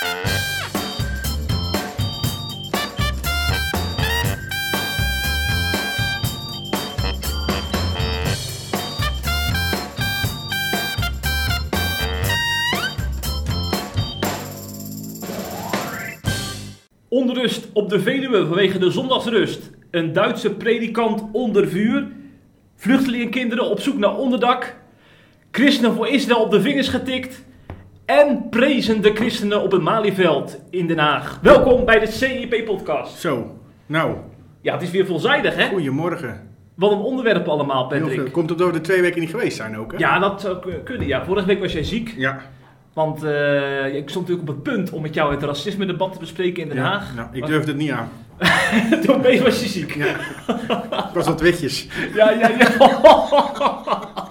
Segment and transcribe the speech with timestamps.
[0.00, 0.18] Onrust
[17.72, 19.70] op de Veluwe vanwege de zondagsrust.
[19.90, 22.08] Een Duitse predikant onder vuur.
[22.76, 24.76] Vluchtelingenkinderen op zoek naar onderdak.
[25.50, 27.44] Christenen voor Israël op de vingers getikt.
[28.10, 31.38] En prezen de christenen op het Malieveld in Den Haag.
[31.42, 33.18] Welkom bij de CIP-podcast.
[33.18, 34.16] Zo, nou,
[34.60, 35.68] Ja, het is weer veelzijdig, hè?
[35.68, 36.48] goedemorgen.
[36.74, 38.32] Wat een onderwerp allemaal, Patrick.
[38.32, 39.98] Komt het door de twee weken niet geweest zijn ook, hè?
[39.98, 41.06] Ja, dat zou kunnen.
[41.06, 42.14] Ja, vorige week was jij ziek.
[42.16, 42.40] Ja.
[42.92, 46.62] Want eh, ik stond natuurlijk op het punt om met jou het racisme-debat te bespreken
[46.62, 46.82] in Den ja.
[46.82, 47.14] Haag.
[47.14, 48.08] Nou, ik durfde het niet aan.
[49.02, 49.94] Toen opeens was je ziek.
[49.94, 50.14] Ja.
[51.08, 51.86] ik was wat witjes.
[52.14, 54.28] Ja, ja, ja.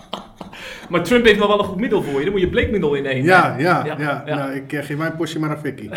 [0.90, 2.24] maar Trump heeft nog wel een goed middel voor je.
[2.24, 3.24] Dan moet je bleekmiddel in nemen.
[3.24, 4.24] Ja, ja, Ja.
[4.26, 5.90] Nou, ik eh, geef mijn portie maar aan Vicky.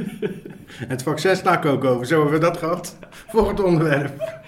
[0.92, 2.06] het vaccin sla ik ook over.
[2.06, 2.98] Zo hebben we dat gehad.
[3.32, 4.38] Volgend onderwerp.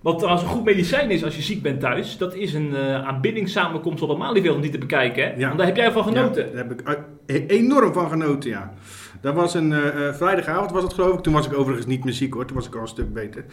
[0.00, 3.06] Wat trouwens een goed medicijn is als je ziek bent thuis, dat is een eh
[3.06, 5.22] aanbiddingssamenkomst op Malieveld om die te bekijken.
[5.24, 5.30] Hè?
[5.36, 5.46] Ja.
[5.46, 6.44] Want daar heb jij van genoten.
[6.46, 8.72] Ja, daar heb ik uit- e- enorm van genoten, ja.
[9.20, 11.20] Dat was een eh, eh, vrijdagavond, was het geloof ik.
[11.20, 13.44] Toen was ik overigens niet meer ziek hoor, toen was ik al een stuk beter.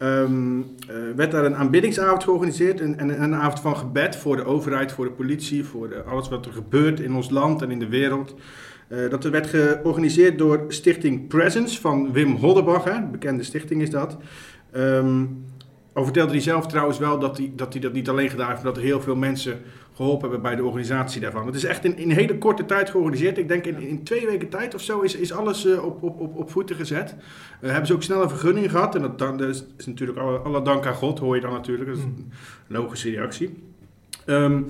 [0.00, 2.80] Ehm eh, werd daar een aanbiddingsavond georganiseerd.
[2.80, 6.46] En, en een avond van gebed voor de overheid, voor de politie, voor alles wat
[6.46, 8.34] er gebeurt in ons land en in de wereld.
[8.88, 14.16] Eh, dat werd georganiseerd door Stichting Presence van Wim Hoddebach, bekende stichting is dat.
[14.72, 15.24] Ehm
[15.94, 18.72] vertelde hij zelf trouwens wel dat hij, dat hij dat niet alleen gedaan heeft, maar
[18.72, 19.60] dat er heel veel mensen
[19.94, 21.46] geholpen hebben bij de organisatie daarvan.
[21.46, 23.38] Het is echt in, in een hele korte tijd georganiseerd.
[23.38, 26.20] Ik denk in, in twee weken tijd of zo is, is alles eh, op, op,
[26.20, 27.14] op, op voeten gezet.
[27.60, 28.94] Eh, hebben ze ook snel een vergunning gehad.
[28.94, 31.52] En dat, dan, dat is, is natuurlijk alle, alle dank aan God, hoor je dan
[31.52, 31.88] natuurlijk.
[31.88, 32.32] Dat is een
[32.66, 33.62] logische reactie.
[34.26, 34.62] Ehm,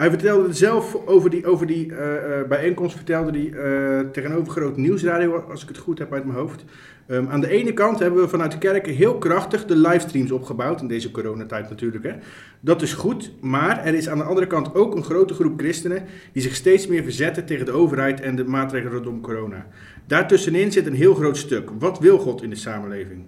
[0.00, 4.76] hij vertelde zelf over die, over die eh, eh, bijeenkomst, vertelde hij eh, tegenover Groot
[4.76, 6.64] Nieuwsradio, als ik het goed heb uit mijn hoofd.
[7.06, 10.80] Ehm, aan de ene kant hebben we vanuit de kerken heel krachtig de livestreams opgebouwd,
[10.80, 12.04] in deze coronatijd natuurlijk.
[12.04, 12.12] Hè.
[12.60, 16.04] Dat is goed, maar er is aan de andere kant ook een grote groep christenen
[16.32, 19.66] die zich steeds meer verzetten tegen de overheid en de maatregelen rondom corona.
[20.06, 21.70] Daartussenin zit een heel groot stuk.
[21.78, 23.24] Wat wil God in de samenleving?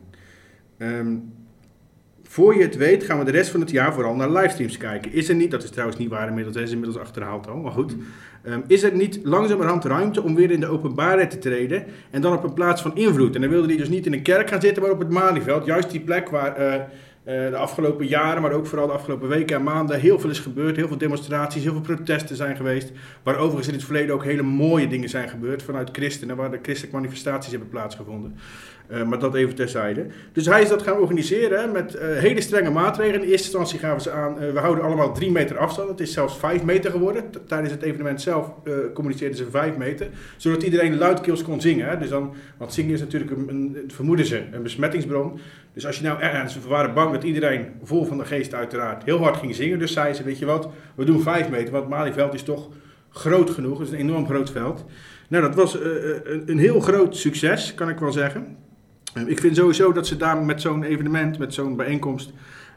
[0.78, 1.16] Ehm,
[2.32, 5.12] voor je het weet gaan we de rest van het jaar vooral naar livestreams kijken.
[5.12, 7.72] Is er niet, dat is trouwens niet waar inmiddels, hij is inmiddels achterhaald al, maar
[7.72, 7.94] goed.
[8.42, 12.32] Ehm, is er niet langzamerhand ruimte om weer in de openbaarheid te treden en dan
[12.32, 13.34] op een plaats van invloed?
[13.34, 15.64] En dan wilde hij dus niet in een kerk gaan zitten, maar op het Malieveld.
[15.64, 16.82] Juist die plek waar eh, eh,
[17.24, 20.76] de afgelopen jaren, maar ook vooral de afgelopen weken en maanden heel veel is gebeurd.
[20.76, 22.92] Heel veel demonstraties, heel veel protesten zijn geweest.
[23.22, 26.58] Waar overigens in het verleden ook hele mooie dingen zijn gebeurd vanuit christenen, waar de
[26.62, 28.36] christelijke manifestaties hebben plaatsgevonden.
[28.92, 30.06] Eh, maar dat even terzijde.
[30.32, 33.22] Dus hij is dat gaan organiseren met eh, hele strenge maatregelen.
[33.22, 35.88] In eerste instantie gaven ze aan, eh, we houden allemaal drie meter afstand.
[35.88, 37.24] Het is zelfs vijf meter geworden.
[37.46, 38.52] Tijdens het evenement zelf
[38.94, 40.08] communiceerden ze vijf meter.
[40.36, 41.98] Zodat iedereen luidkeels kon zingen.
[41.98, 45.40] Dus dan, want zingen is natuurlijk, een, een, vermoeden ze, een besmettingsbron.
[45.74, 49.04] Dus als je nou ergens, we waren bang dat iedereen, vol van de geest uiteraard,
[49.04, 49.78] heel hard ging zingen.
[49.78, 51.72] Dus zeiden ze, weet je wat, we doen vijf meter.
[51.72, 52.68] Want Malieveld is toch
[53.10, 53.78] groot genoeg.
[53.78, 54.84] Het is een enorm groot veld.
[55.28, 55.78] Nou, dat was
[56.46, 58.56] een heel groot succes, kan ik wel zeggen.
[59.14, 62.32] Eh, Ik vind sowieso dat ze daar met zo'n evenement, met zo'n bijeenkomst,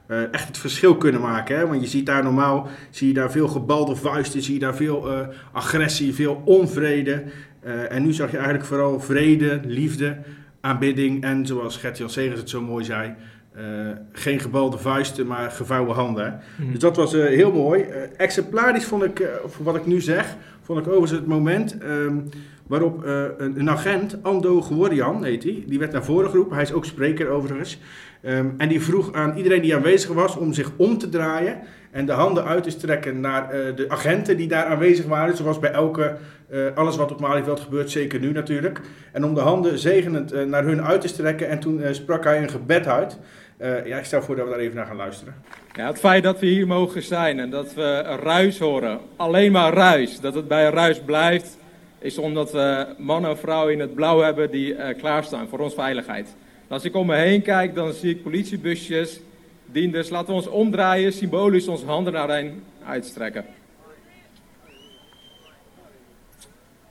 [0.07, 1.57] eh, echt het verschil kunnen maken.
[1.57, 1.67] Hè?
[1.67, 5.11] Want je ziet daar normaal, zie je daar veel gebalde vuisten, zie je daar veel
[5.11, 7.23] eh, agressie, veel onvrede.
[7.89, 10.17] En nu zag je eigenlijk vooral vrede, liefde,
[10.61, 13.13] aanbidding en zoals Gert-Jan Segers het zo mooi zei,
[14.11, 16.39] geen gebalde vuisten, maar gevouwen handen.
[16.57, 16.71] Mhm.
[16.71, 17.85] Dus dat was heel mooi.
[18.17, 22.17] Exemplarisch vond ik, voor wat ik nu zeg, vond ik overigens het moment ehm,
[22.67, 26.53] waarop eh, een, een agent, Ando Geworian heet hij, die werd naar voren geroepen.
[26.55, 27.79] Hij is ook spreker overigens.
[28.21, 31.59] Ehm, en die vroeg aan iedereen die aanwezig was om zich om te draaien
[31.91, 35.37] en de handen uit te strekken naar eh, de agenten die daar aanwezig waren.
[35.37, 36.17] Zoals bij elke,
[36.49, 38.81] eh, alles wat op Malieveld gebeurt, zeker nu natuurlijk.
[39.11, 42.49] En om de handen zegenend naar hun uit te strekken en toen sprak hij een
[42.49, 43.19] gebed uit.
[43.85, 45.35] Ja, ik stel voor dat we daar even naar gaan luisteren.
[45.73, 49.73] Ja, het feit dat we hier mogen zijn en dat we ruis horen, alleen maar
[49.73, 51.57] ruis, dat het bij ruis blijft,
[52.05, 55.75] is omdat we mannen en vrouwen in het blauw hebben die eh, klaarstaan voor onze
[55.75, 56.35] veiligheid.
[56.67, 59.19] Als ik om me heen kijk, dan zie ik politiebusjes,
[59.65, 60.09] dienders.
[60.09, 63.45] Laten we ons omdraaien, symbolisch onze handen naar hen uitstrekken.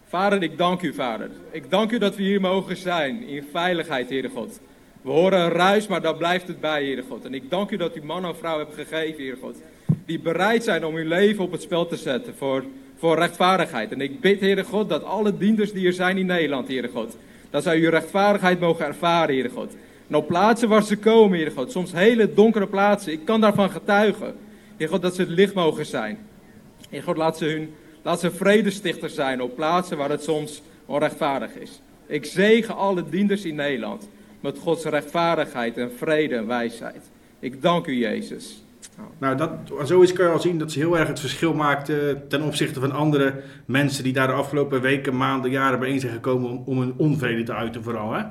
[0.08, 1.30] Vader, ik dank u, Vader.
[1.50, 4.60] Ik dank u dat we hier mogen zijn, in veiligheid, Heere God.
[5.02, 7.24] We horen een ruis, maar daar blijft het bij, Heere God.
[7.24, 9.56] En ik dank u dat u man en vrouw hebt gegeven, Heere God.
[10.06, 12.64] Die bereid zijn om hun leven op het spel te zetten voor,
[12.96, 13.92] voor rechtvaardigheid.
[13.92, 17.16] En ik bid, Heere God, dat alle dienders die er zijn in Nederland, Heere God.
[17.50, 19.76] Dat zij uw rechtvaardigheid mogen ervaren, Heere God.
[20.08, 21.72] En op plaatsen waar ze komen, Heere God.
[21.72, 23.12] Soms hele donkere plaatsen.
[23.12, 24.34] Ik kan daarvan getuigen.
[24.76, 26.18] Heer God, dat ze het licht mogen zijn.
[26.90, 31.54] Heer God, laat ze, hun, laat ze vredestichters zijn op plaatsen waar het soms onrechtvaardig
[31.54, 31.80] is.
[32.06, 34.08] Ik zegen alle dienders in Nederland
[34.40, 37.02] met Gods rechtvaardigheid en vrede en wijsheid.
[37.38, 38.63] Ik dank u, Jezus.
[39.18, 39.50] Nou, dat,
[39.84, 42.92] zoiets kan je al zien dat ze heel erg het verschil maakte ten opzichte van
[42.92, 46.94] andere mensen die daar de afgelopen weken, maanden, jaren bijeen zijn gekomen om, om hun
[46.96, 48.12] onvrede te uiten vooral.
[48.12, 48.22] Hè?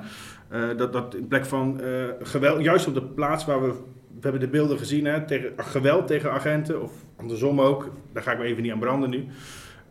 [0.52, 3.68] Uh, dat, dat in plek van uh, geweld, juist op de plaats waar we,
[4.14, 8.32] we hebben de beelden gezien, hè, tegen, geweld tegen agenten of andersom ook, daar ga
[8.32, 9.24] ik me even niet aan branden nu.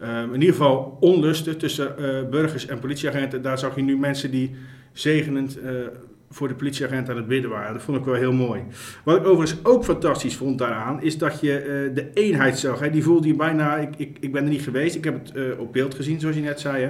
[0.02, 1.96] Uh, in ieder geval onlusten tussen
[2.30, 3.42] burgers en politieagenten.
[3.42, 4.56] Daar zag je nu mensen die
[4.92, 5.60] zegenend
[6.34, 7.74] voor de politieagent aan het bidden waren.
[7.74, 8.62] Dat vond ik wel heel mooi.
[9.04, 12.80] Wat ik overigens ook fantastisch vond daaraan, is dat je uh, de eenheid zag.
[12.80, 12.90] Hè.
[12.90, 15.60] Die voelde je bijna, ik, ik, ik ben er niet geweest, ik heb het uh,
[15.60, 16.84] op beeld gezien zoals je net zei.
[16.84, 16.90] Hè.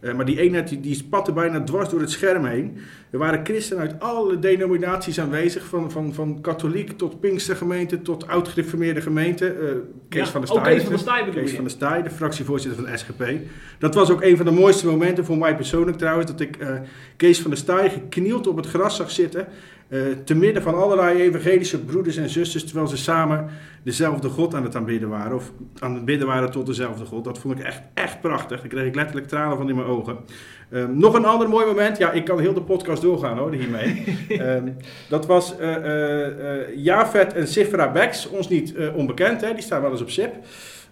[0.00, 2.78] Uh, maar die eenheid die, die spatte bijna dwars door het scherm heen.
[3.10, 9.00] Er waren christenen uit alle denominaties aanwezig, van, van, van katholiek tot Pinkstergemeente tot oud-gereformeerde
[9.00, 9.56] gemeente.
[9.56, 9.68] Uh,
[10.08, 10.74] Kees Ja, van der ook Staaij.
[10.74, 11.54] Kees van der Staaij Kees je?
[11.54, 13.48] van der Staaij, de fractievoorzitter van de SGP.
[13.78, 16.74] Dat was ook een van de mooiste momenten voor mij persoonlijk trouwens, dat ik eh,
[17.16, 19.46] Kees van der Staaij geknield op het gras zag zitten.
[19.88, 23.46] Eh, te midden van allerlei evangelische broeders en zusters, terwijl ze samen
[23.82, 25.36] dezelfde God aan het aanbidden waren.
[25.36, 27.24] Of aan het bidden waren tot dezelfde God.
[27.24, 28.60] Dat vond ik echt, echt prachtig.
[28.60, 30.18] Daar kreeg ik letterlijk tranen van in mijn ogen.
[30.70, 31.98] Ehm, nog een ander mooi moment.
[31.98, 34.04] Ja, ik kan heel de podcast doorgaan hoor, hiermee.
[34.28, 34.68] Ehm,
[35.08, 39.52] dat was eh eh Jafet en Sifra Bex, ons niet onbekend, hè?
[39.52, 40.34] die staan wel eens op SIP.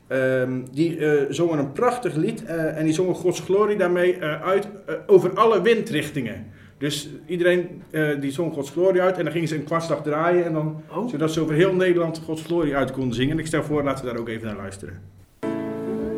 [0.06, 0.98] Ehm, die
[1.28, 4.68] zongen een prachtig lied en die zongen Gods glorie daarmee uit
[5.06, 6.52] over alle windrichtingen.
[6.78, 10.44] Dus iedereen eh, die zong Gods glorie uit en dan gingen ze een kwartslag draaien
[10.44, 11.08] en dan, Oh.
[11.08, 13.32] zodat ze over heel Nederland Gods glorie uit konden zingen.
[13.32, 15.00] En ik stel voor, laten we daar ook even naar luisteren.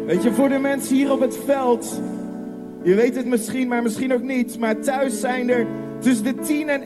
[0.06, 2.00] Weet je, voor de mensen hier op het veld,
[2.82, 5.66] je weet het misschien, maar misschien ook niet, maar thuis zijn er
[5.98, 6.82] tussen de 10 en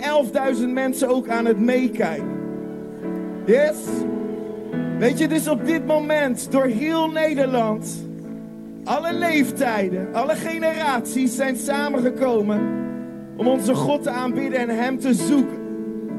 [0.57, 2.39] 11.000 mensen ook aan het meekijken.
[3.47, 3.77] Yes?
[4.99, 8.07] Weet je, dus op dit moment door heel Nederland,
[8.85, 12.80] alle leeftijden, alle generaties zijn samengekomen
[13.41, 15.59] om onze God te aanbidden en Hem te zoeken.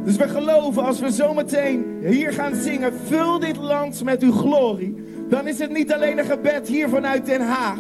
[0.03, 4.95] Dus we geloven als we zometeen hier gaan zingen, vul dit land met uw glorie.
[5.29, 7.79] Dan is het niet alleen een gebed hier vanuit Den Haag.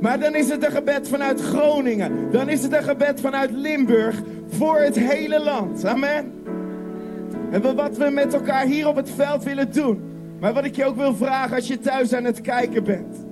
[0.00, 2.30] Maar dan is het een gebed vanuit Groningen.
[2.30, 5.84] Dan is het een gebed vanuit Limburg voor het hele land.
[5.84, 6.32] Amen.
[7.50, 10.00] En wat we met elkaar hier op het veld willen doen.
[10.40, 13.26] Maar wat ik je ook wil vragen als je thuis aan het kijken bent.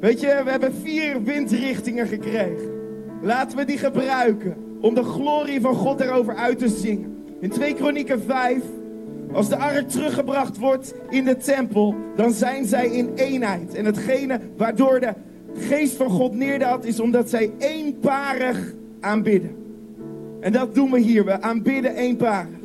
[0.00, 2.72] Weet je, we hebben vier windrichtingen gekregen.
[3.22, 7.24] Laten we die gebruiken om de glorie van God erover uit te zingen.
[7.40, 8.62] In 2 Kronieken 5,
[9.32, 13.74] als de ark teruggebracht wordt in de tempel, dan zijn zij in eenheid.
[13.74, 15.12] En hetgene waardoor de
[15.54, 19.56] geest van God neerdaalt, is omdat zij eenparig aanbidden.
[20.40, 22.58] En dat doen we hier, we aanbidden eenparig.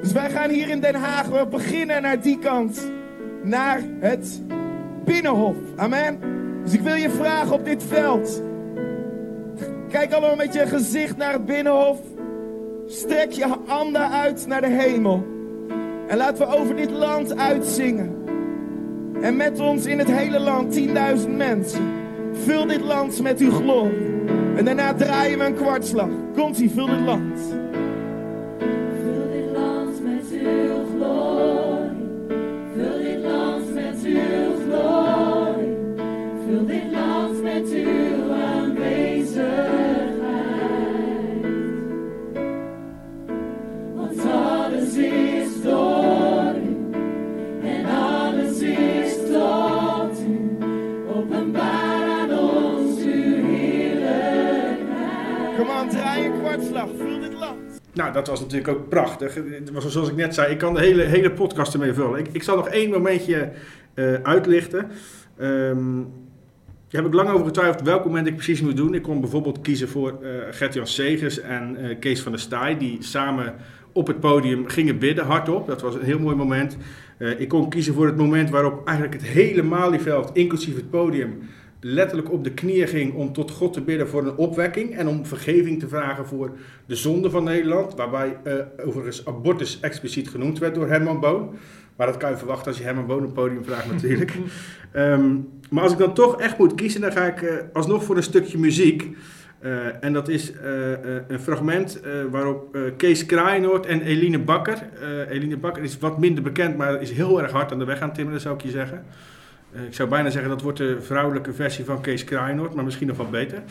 [0.00, 2.90] Dus wij gaan hier in Den Haag, we beginnen naar die kant,
[3.42, 4.42] naar het
[5.04, 5.56] Binnenhof.
[5.76, 6.18] Amen.
[6.62, 8.42] Dus ik wil je vragen op dit veld.
[9.92, 11.98] Kijk allemaal met je gezicht naar het Binnenhof.
[12.86, 15.26] Strek je handen uit naar de hemel.
[16.08, 18.24] En laten we over dit land uitzingen.
[19.22, 21.82] En met ons in het hele land 10.000 mensen.
[22.32, 24.24] Vul dit land met uw glorie.
[24.56, 26.10] En daarna draaien we een kwartslag.
[26.34, 27.40] Komt-ie, vul dit land.
[58.12, 59.38] Dat was natuurlijk ook prachtig.
[59.72, 62.18] Was zoals ik net zei, ik kan de hele, hele podcast ermee vullen.
[62.18, 63.50] Ik, ik zal nog één momentje
[63.94, 64.90] eh, uitlichten.
[65.36, 66.00] Ehm
[66.88, 68.94] daar heb ik lang over getwijfeld welk moment ik precies moet doen.
[68.94, 72.78] Ik kon bijvoorbeeld kiezen voor eh Gert-Jan Segers en eh, Kees van der Staaij...
[72.78, 73.54] die samen
[73.92, 75.66] op het podium gingen bidden, hardop.
[75.66, 76.76] Dat was een heel mooi moment.
[77.38, 81.38] Ik kon kiezen voor het moment waarop eigenlijk het hele Malieveld, inclusief het podium...
[81.84, 84.96] letterlijk op de knieën ging om tot God te bidden voor een opwekking...
[84.96, 87.94] en om vergeving te vragen voor de zonde van Nederland...
[87.94, 88.54] waarbij eh,
[88.86, 91.54] overigens abortus expliciet genoemd werd door Herman Boon...
[91.96, 94.32] Maar dat kan je verwachten als je Herman Boon een podium vraagt natuurlijk.
[94.92, 95.36] Ehm,
[95.70, 98.22] maar als ik dan toch echt moet kiezen, dan ga ik eh, alsnog voor een
[98.22, 99.16] stukje muziek.
[99.58, 100.52] Eh, en dat is
[101.28, 104.88] een fragment waarop Kees Kraaienoord en Eline Bakker...
[105.28, 108.12] Eline Bakker is wat minder bekend, maar is heel erg hard aan de weg aan
[108.12, 109.04] timmeren, zou ik je zeggen.
[109.72, 113.06] Eh, ik zou bijna zeggen dat wordt de vrouwelijke versie van Kees Kraaienoord, maar misschien
[113.06, 113.62] nog wat beter.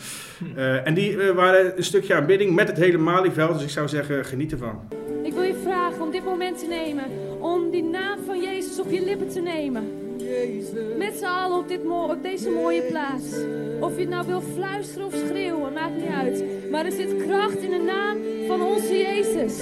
[0.56, 3.88] Eh, en die eh, waren een stukje aanbidding met het hele Malieveld, dus ik zou
[3.88, 4.80] zeggen geniet ervan.
[5.22, 7.04] Ik wil je vragen om dit moment te nemen.
[7.40, 10.00] Om die naam van Jezus op je lippen te nemen.
[10.98, 13.24] Met z'n allen op, dit op deze mooie plaats.
[13.80, 16.44] Of je het nou wil fluisteren of schreeuwen, maakt niet uit.
[16.70, 18.16] Maar er zit kracht in de naam
[18.46, 19.12] van onze Jezus.
[19.12, 19.61] Jezus,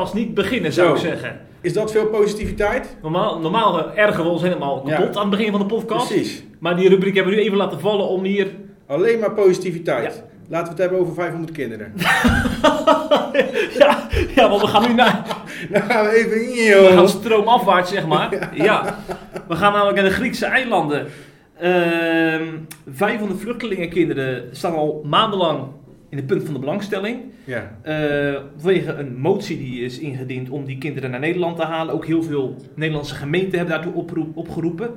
[0.00, 0.94] podcast niet beginnen, zou Zo.
[0.94, 1.40] ik zeggen.
[1.60, 2.96] Is dat veel positiviteit?
[3.02, 4.96] Normaal, normaal eh, ergeren we ons helemaal Ja.
[4.96, 6.08] kapot aan het begin van de podcast.
[6.08, 6.42] Precies.
[6.58, 8.46] Maar die rubriek hebben we nu even laten vallen om hier...
[8.86, 10.14] Alleen maar positiviteit.
[10.14, 10.22] Ja.
[10.48, 11.92] Laten we het hebben over 500 kinderen.
[13.78, 15.22] ja, ja, want we gaan nu naar...
[15.70, 16.82] Dan gaan we even...
[16.82, 18.48] We gaan stroomafwaarts, zeg maar.
[18.54, 18.98] Ja.
[19.48, 21.06] We gaan namelijk naar de Griekse eilanden.
[21.60, 22.44] Ehm
[22.92, 25.64] 500 vluchtelingenkinderen staan al maandenlang
[26.10, 27.20] in het punt van de belangstelling.
[27.44, 27.78] Ja.
[27.82, 31.94] Eh, vanwege een motie die is ingediend om die kinderen naar Nederland te halen.
[31.94, 34.90] Ook heel veel Nederlandse gemeenten hebben daartoe oproep, opgeroepen.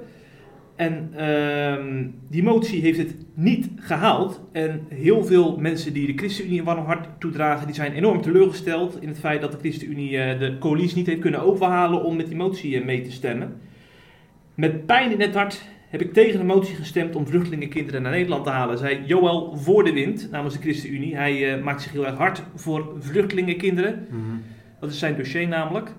[0.75, 4.41] En ehm, die motie heeft het niet gehaald.
[4.51, 9.01] En heel veel mensen die de ChristenUnie een warm hart toedragen, die zijn enorm teleurgesteld
[9.01, 12.27] in het feit dat de ChristenUnie eh, de coalitie niet heeft kunnen overhalen om met
[12.27, 13.53] die motie eh, mee te stemmen.
[14.55, 15.62] Met pijn in het hart
[15.94, 19.84] heb ik tegen de motie gestemd om vluchtelingenkinderen naar Nederland te halen, zei Joël Voor
[19.84, 21.16] de Wind namens de ChristenUnie.
[21.16, 24.08] Hij eh, maakt zich heel erg hard voor vluchtelingenkinderen.
[24.80, 25.92] Dat is zijn dossier namelijk.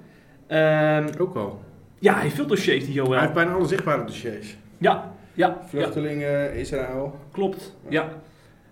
[0.47, 1.61] Ehm, Ook al.
[1.99, 3.21] ja, hij heeft veel dossiers, die Hij Joël.
[3.21, 4.57] heeft bijna alle zichtbare dossiers.
[4.79, 7.19] Ja, ja, ja, Vluchtelingen, Israël.
[7.33, 7.77] klopt.
[7.89, 8.09] Ja.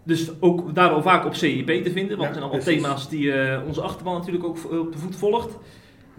[0.05, 2.83] Dus ook daarom vaak op CIP te vinden, want Ja, het zijn allemaal precies.
[2.83, 5.59] thema's die eh, onze achterban natuurlijk ook op de voet volgt.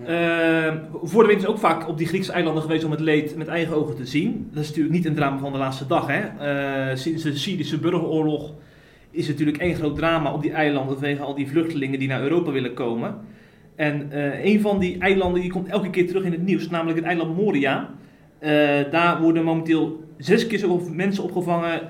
[0.06, 3.36] Ehm, voor de wind is ook vaak op die Griekse eilanden geweest om het leed
[3.36, 4.50] met eigen ogen te zien.
[4.52, 6.08] Dat is natuurlijk niet een drama van de laatste dag.
[6.08, 6.20] Hè?
[6.20, 8.54] Eh, sinds de Syrische burgeroorlog
[9.12, 12.22] is het natuurlijk één groot drama op die eilanden vanwege al die vluchtelingen die naar
[12.22, 13.16] Europa willen komen.
[13.76, 16.98] En eh, een van die eilanden die komt elke keer terug in het nieuws, namelijk
[16.98, 17.90] het eiland Moria.
[18.40, 18.52] Eh,
[18.92, 21.82] daar worden momenteel zes keer zoveel mensen opgevangen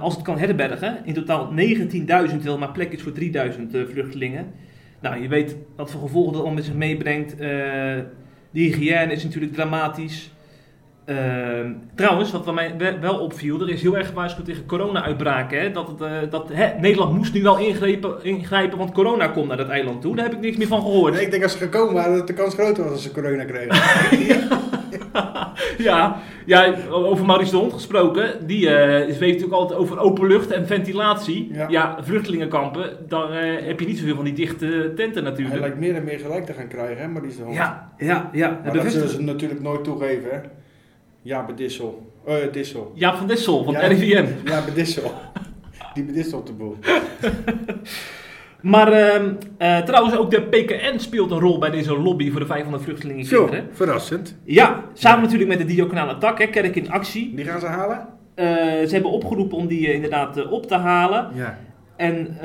[0.00, 0.98] als het kan herbergen.
[1.04, 4.46] In totaal 19.000, terwijl maar plek is voor 3.000 eh, vluchtelingen.
[5.00, 7.32] Nou, je weet wat voor gevolgen dat allemaal met zich meebrengt.
[7.32, 7.38] Eh,
[8.50, 10.30] de hygiëne is natuurlijk dramatisch.
[11.04, 15.72] Ehm, trouwens, wat mij we- wel opviel, er is heel erg gewaarschuwd tegen corona-uitbraken.
[15.72, 19.56] Dat, het, eh, dat hè, Nederland moest nu wel ingrijpen, ingrijpen, want corona komt naar
[19.56, 20.16] dat eiland toe.
[20.16, 21.14] Daar heb ik niks meer van gehoord.
[21.14, 23.44] Nee, ik denk als ze gekomen waren dat de kans groter was als ze corona
[23.44, 23.76] kregen.
[24.28, 24.48] Ja,
[25.78, 26.16] ja,
[26.90, 28.46] over Maurice de Hond gesproken.
[28.46, 31.50] Die eh weet natuurlijk altijd over open lucht en ventilatie.
[31.52, 31.68] Ja.
[31.68, 35.60] Ja, vluchtelingenkampen, dan eh, heb je niet zoveel van die dichte tenten Hij natuurlijk.
[35.60, 37.54] lijkt meer en meer gelijk te gaan krijgen, hè, maar die is de hond.
[37.54, 38.60] Ja, ja, ja.
[38.64, 40.38] Maar De dat zullen ze natuurlijk nooit toegeven, hè.
[41.22, 42.12] Ja, Bedissel.
[42.26, 42.92] Eh, Dissel.
[42.94, 43.86] Jaap van Dessel van Ja.
[43.86, 44.26] RIVM.
[44.50, 45.12] Ja, Bedissel.
[45.94, 46.76] Die Bedissel op de boel.
[48.62, 52.46] Maar ehm, eh, trouwens, ook de PKN speelt een rol bij deze lobby voor de
[52.46, 53.68] 500 Zo, vluchtelingenkinderen.
[53.72, 54.36] verrassend.
[54.44, 57.34] Ja, samen natuurlijk met de diaconale tak, hè, Kerk in Actie.
[57.34, 58.06] Die gaan ze halen?
[58.34, 58.46] Eh,
[58.86, 61.30] ze hebben opgeroepen om die eh, inderdaad op te halen.
[61.34, 61.58] Ja.
[61.96, 62.36] En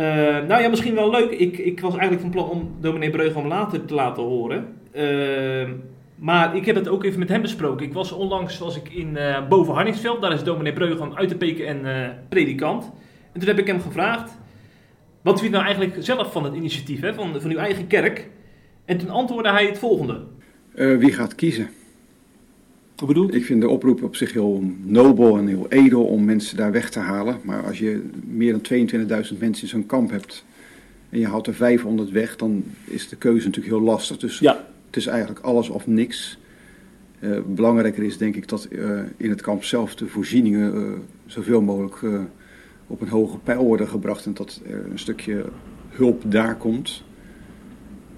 [0.48, 1.32] nou ja, misschien wel leuk.
[1.32, 4.66] Ik, ik was eigenlijk van plan om dominee Breugel later te laten horen.
[4.92, 5.70] Eh,
[6.16, 7.86] maar ik heb het ook even met hem besproken.
[7.86, 9.18] Ik was onlangs was ik in
[9.50, 10.22] boven Harningsveld.
[10.22, 11.86] Daar is dominee Breugel uit de PKN
[12.30, 12.92] predikant.
[13.34, 14.42] En toen heb ik hem gevraagd...
[15.24, 18.30] Wat vindt nou eigenlijk zelf van het initiatief hè, van, van uw eigen kerk?
[18.86, 20.24] En toen antwoordde hij het volgende.
[20.76, 21.70] Eh, wie gaat kiezen?
[22.98, 26.58] Hoe bedoel Ik vind de oproep op zich heel nobel en heel edel om mensen
[26.58, 27.40] daar weg te halen.
[27.44, 30.46] Maar als je meer dan 22.000 mensen in zo'n kamp hebt
[31.10, 34.18] en je haalt er 500 weg, dan is de keuze natuurlijk heel lastig.
[34.18, 34.66] Dus Ja.
[34.86, 36.38] het is eigenlijk alles of niks.
[37.20, 42.28] Eh, belangrijker is denk ik dat eh, in het kamp zelf de voorzieningen zoveel mogelijk
[42.88, 45.46] op een hoge pijl worden gebracht en dat er een stukje
[45.90, 47.04] hulp daar komt.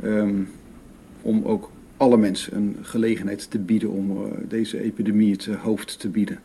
[0.01, 0.41] Ehm,
[1.21, 6.09] om ook alle mensen een gelegenheid te bieden om eh, deze epidemie het hoofd te
[6.09, 6.39] bieden.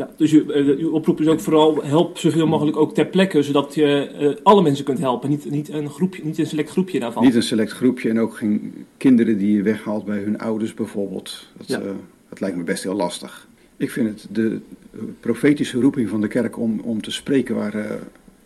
[0.00, 3.42] Ja, dus uw, eh, uw oproep is ook vooral help zoveel mogelijk ook ter plekke,
[3.42, 5.30] zodat je eh, alle mensen kunt helpen.
[5.30, 7.24] Niet, niet, een, groepje, niet een select groepje daarvan.
[7.24, 11.46] Niet een select groepje en ook geen kinderen die je weghaalt bij hun ouders bijvoorbeeld.
[11.56, 11.80] Dat, Ja.
[12.28, 13.48] dat lijkt me best heel lastig.
[13.80, 14.60] Ik vind het de
[14.92, 17.90] eh, profetische roeping van de kerk om, om te spreken waar eh,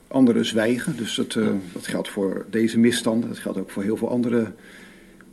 [0.09, 0.97] anderen zwijgen.
[0.97, 3.29] Dus dat, eh, dat geldt voor deze misstanden.
[3.29, 4.53] Dat geldt ook voor heel veel andere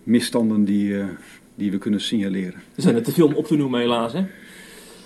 [0.03, 0.96] misstanden die,
[1.55, 2.62] die we kunnen signaleren.
[2.75, 4.25] Er zijn er te veel om op te noemen helaas, hè?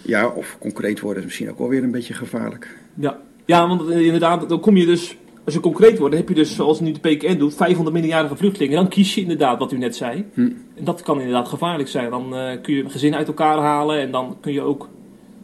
[0.01, 2.77] Ja, of concreet worden is misschien ook wel weer een beetje gevaarlijk.
[2.93, 6.35] Ja, ja want inderdaad, dan kom je dus, als je concreet wordt, dan heb je
[6.35, 8.75] dus, zoals nu de PKN doet, 500 minderjarige vluchtelingen.
[8.75, 10.25] Dan kies je inderdaad wat u net zei.
[10.33, 10.51] Hm.
[10.75, 12.09] En dat kan inderdaad gevaarlijk zijn.
[12.09, 14.89] Dan eh, kun je een gezin uit elkaar halen en dan kun je ook,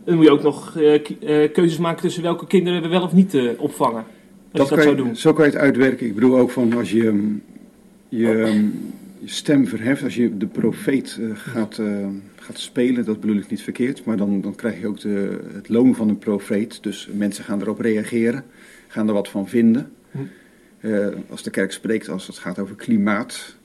[0.03, 3.13] dan moet je ook nog eh, eh, keuzes maken tussen welke kinderen we wel of
[3.13, 4.05] niet opvangen.
[4.51, 5.15] Dat kan je, doen.
[5.15, 6.05] Zo kan je het uitwerken.
[6.05, 7.43] Ik bedoel ook van als je um,
[8.09, 11.81] je, um, je stem verheft, als je de profeet gaat,
[12.35, 15.69] gaat spelen, dat bedoel ik niet verkeerd, maar dan, dan krijg je ook de, het
[15.69, 16.83] loon van een profeet.
[16.83, 18.43] Dus mensen gaan erop reageren,
[18.87, 19.91] gaan er wat van vinden.
[20.11, 20.19] Hm.
[21.29, 23.55] Als de kerk spreekt, als het gaat over klimaat,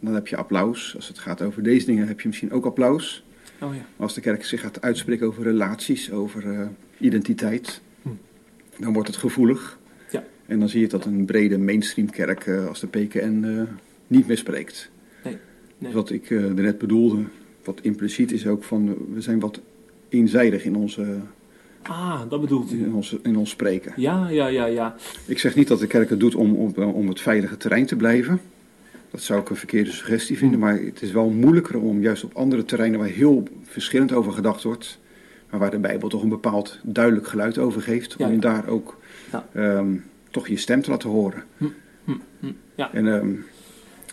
[0.00, 0.92] dan heb je applaus.
[0.96, 3.24] Als het gaat over deze dingen, heb je misschien ook applaus.
[3.62, 3.84] Oh ja.
[3.96, 6.66] Als de kerk zich gaat uitspreken over relaties, over eh,
[6.98, 8.08] identiteit, Hm.
[8.78, 9.78] dan wordt het gevoelig.
[10.10, 10.24] Ja.
[10.46, 13.62] En dan zie je dat een brede mainstream kerk eh, als de PKN eh,
[14.06, 14.90] niet meer spreekt.
[15.24, 15.36] Nee,
[15.78, 15.92] nee.
[15.92, 17.24] Wat ik eh net bedoelde,
[17.64, 19.60] wat impliciet is ook van, we zijn wat
[20.08, 21.20] eenzijdig in, onze,
[21.82, 22.78] Ah, dat bedoelt u.
[22.84, 23.92] in, ons, in ons spreken.
[23.96, 24.94] Ja, ja, ja, ja.
[25.26, 27.96] Ik zeg niet dat de kerk het doet om, om, om het veilige terrein te
[27.96, 28.40] blijven.
[29.10, 30.58] Dat zou ik een verkeerde suggestie vinden.
[30.58, 30.64] Hm.
[30.64, 34.62] Maar het is wel moeilijker om juist op andere terreinen waar heel verschillend over gedacht
[34.62, 34.98] wordt.
[35.50, 38.16] Maar waar de Bijbel toch een bepaald duidelijk geluid over geeft.
[38.16, 38.38] Om ja.
[38.38, 38.98] daar ook
[39.32, 39.48] Ja.
[39.52, 39.96] ehm,
[40.30, 41.44] toch je stem te laten horen.
[41.56, 41.66] Hm,
[42.40, 42.92] hm, ja.
[42.92, 43.30] En ehm,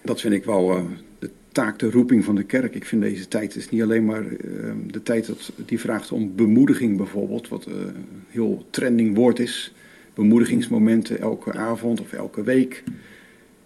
[0.03, 0.83] dat vind ik wel eh,
[1.19, 2.75] de taak, de roeping van de kerk.
[2.75, 6.35] Ik vind deze tijd is niet alleen maar ehm, de tijd dat, die vraagt om
[6.35, 7.47] bemoediging bijvoorbeeld.
[7.47, 9.73] Wat eh, een heel trending woord is.
[10.13, 12.83] Bemoedigingsmomenten elke avond of elke week.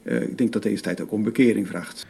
[0.04, 2.06] Eh, ik denk dat deze tijd ook om bekering vraagt.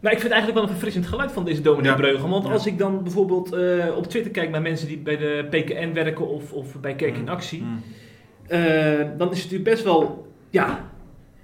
[0.00, 1.96] Nou, ik vind het eigenlijk wel een verfrissend geluid van deze dominee Ja.
[1.96, 2.28] Breugel.
[2.28, 2.52] Want Ja.
[2.52, 6.28] als ik dan bijvoorbeeld eh, op Twitter kijk naar mensen die bij de PKN werken
[6.28, 7.64] of, of bij Kerk in Actie.
[8.46, 8.60] eh,
[9.18, 10.90] dan is het natuurlijk best wel, ja,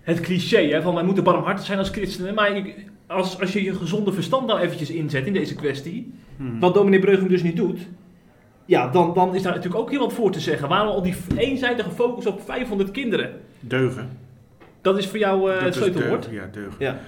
[0.02, 2.34] het cliché hè, van wij moeten barmhartig zijn als christenen.
[2.34, 2.74] Maar ik-
[3.06, 6.60] als, als je je gezonde verstand nou eventjes inzet in deze kwestie, Hmm.
[6.60, 7.88] wat dominee Breugel dus niet doet.
[8.64, 10.68] Ja, dan, dan is daar natuurlijk ook heel wat voor te zeggen.
[10.68, 13.30] Waarom al die eenzijdige focus op 500 kinderen?
[13.60, 14.08] Deugen.
[14.92, 16.28] Dat is voor jou eh, Dat het is sleutelwoord?
[16.30, 16.74] Ja, deugen.
[16.78, 17.00] Ja.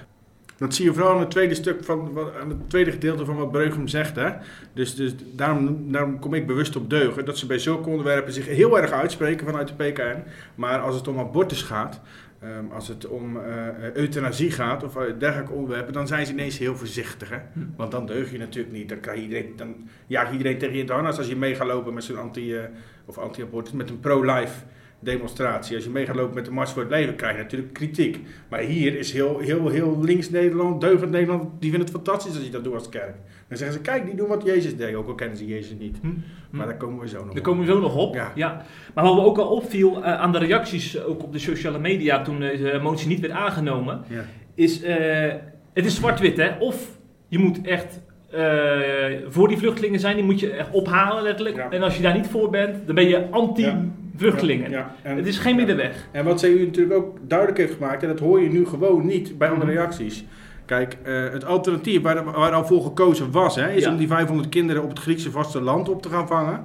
[0.57, 3.51] Dat zie je vooral in het tweede stuk van, aan het tweede gedeelte van wat
[3.51, 4.15] Breugem zegt.
[4.15, 4.29] Hè?
[4.73, 7.25] Dus, dus daarom, daarom kom ik bewust op deugen.
[7.25, 10.23] Dat ze bij zulke onderwerpen zich heel erg uitspreken vanuit de PKN.
[10.55, 12.01] Maar als het om abortus gaat,
[12.39, 16.57] ehm, als het om eh, euthanasie gaat of eh, dergelijke onderwerpen, dan zijn ze ineens
[16.57, 17.29] heel voorzichtig.
[17.29, 17.37] Hè?
[17.53, 17.59] Hm.
[17.75, 18.89] Want dan deug je natuurlijk niet.
[18.89, 19.75] Dan, iedereen, dan
[20.07, 22.63] jaag je iedereen tegen je harnas als je mee gaat lopen met zo'n anti- eh,
[23.05, 24.59] of anti-abortus, met een pro-life
[25.01, 25.75] demonstratie.
[25.75, 28.19] Als je mee gaat lopen met de Mars voor het Leven, krijg je natuurlijk kritiek.
[28.49, 32.45] Maar hier is heel, heel, heel links Nederland, deugend Nederland, die vinden het fantastisch als
[32.45, 33.15] je dat doet als kerk.
[33.47, 35.97] Dan zeggen ze, kijk, die doen wat Jezus deed, ook al kennen ze Jezus niet.
[36.01, 36.07] Hm.
[36.49, 37.43] Maar daar komen we zo nog Daar op.
[37.43, 38.13] komen we zo nog op.
[38.15, 38.31] Ja.
[38.35, 38.65] Ja.
[38.93, 41.79] Maar wat me ook al opviel eh, aan de reacties, eh, ook op de sociale
[41.79, 44.25] media toen deze motie niet werd aangenomen, Ja.
[44.55, 45.33] is eh,
[45.73, 46.49] het is zwart-wit hè.
[46.59, 51.55] Of je moet echt eh, voor die vluchtelingen zijn, die moet je echt ophalen letterlijk.
[51.55, 51.69] Ja.
[51.69, 53.27] En als je daar niet voor bent, dan ben je.
[53.61, 53.85] Ja,
[54.17, 54.95] ja.
[55.01, 55.57] En- Het is geen ja.
[55.57, 56.07] middenweg.
[56.11, 59.37] En wat CU natuurlijk ook duidelijk heeft gemaakt, en dat hoor je nu gewoon niet
[59.37, 59.79] bij andere Mhm.
[59.79, 60.25] reacties.
[60.65, 63.91] Kijk, eh, het alternatief waar, waar al voor gekozen was, hè, is Ja.
[63.91, 66.63] om die 500 kinderen op het Griekse vasteland op te gaan vangen.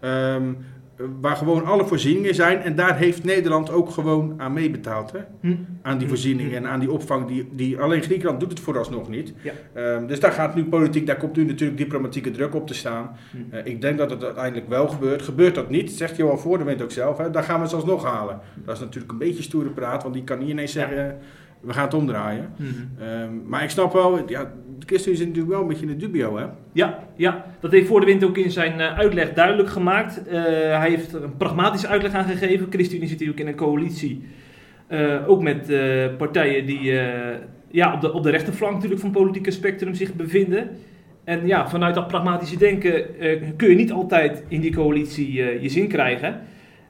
[0.00, 0.48] Ehm, eh,
[1.20, 2.58] waar gewoon alle voorzieningen zijn.
[2.62, 5.12] En daar heeft Nederland ook gewoon aan meebetaald.
[5.12, 5.18] Hè?
[5.40, 5.54] Hm.
[5.82, 6.08] Aan die Hm.
[6.12, 6.64] voorzieningen Hm.
[6.64, 7.26] en aan die opvang.
[7.26, 9.32] Die, die, alleen Griekenland doet het vooralsnog niet.
[9.42, 9.52] Ja.
[9.72, 13.16] Ehm, dus daar gaat nu politiek, daar komt nu natuurlijk diplomatieke druk op te staan.
[13.30, 13.54] Hm.
[13.54, 15.22] Eh, ik denk dat het uiteindelijk wel gebeurt.
[15.22, 18.40] Gebeurt dat niet, zegt Johan Voordewind ook zelf, hè, dan gaan we het alsnog halen.
[18.64, 21.18] Dat is natuurlijk een beetje stoere praat, want die kan niet ineens zeggen,
[21.66, 22.52] we gaan het omdraaien.
[22.56, 23.02] Mhm.
[23.02, 26.06] Ehm, maar ik snap wel, ja, de ChristenUnie zit natuurlijk wel een beetje in de
[26.06, 26.44] dubio, hè?
[26.72, 30.26] Ja, ja, dat heeft Voor de Wind ook in zijn eh, uitleg duidelijk gemaakt.
[30.26, 30.42] Eh,
[30.78, 32.66] hij heeft er een pragmatische uitleg aan gegeven.
[32.70, 34.24] ChristenUnie zit natuurlijk in een coalitie.
[34.86, 35.72] eh, ook met
[36.18, 36.92] partijen die
[37.70, 40.70] ja, op, de, op de rechterflank natuurlijk van het politieke spectrum zich bevinden.
[41.24, 43.04] En ja, vanuit dat pragmatische denken
[43.56, 46.40] kun je niet altijd in die coalitie je zin krijgen.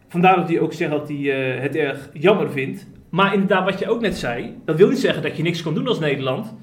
[0.08, 1.18] Vandaar dat hij ook zegt dat hij
[1.60, 2.86] het erg jammer vindt.
[3.10, 5.74] Maar inderdaad, wat je ook net zei, dat wil niet zeggen dat je niks kan
[5.74, 6.54] doen als Nederland.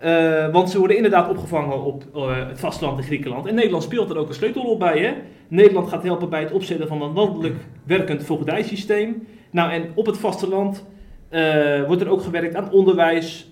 [0.00, 3.46] Eh, want ze worden inderdaad opgevangen op eh, het vasteland in Griekenland.
[3.46, 4.98] En Nederland speelt er ook een sleutelrol bij.
[4.98, 5.12] Hè?
[5.48, 9.26] Nederland gaat helpen bij het opzetten van een landelijk werkend voogdijsysteem.
[9.50, 10.86] Nou, en op het vasteland
[11.28, 13.50] eh, wordt er ook gewerkt aan onderwijs,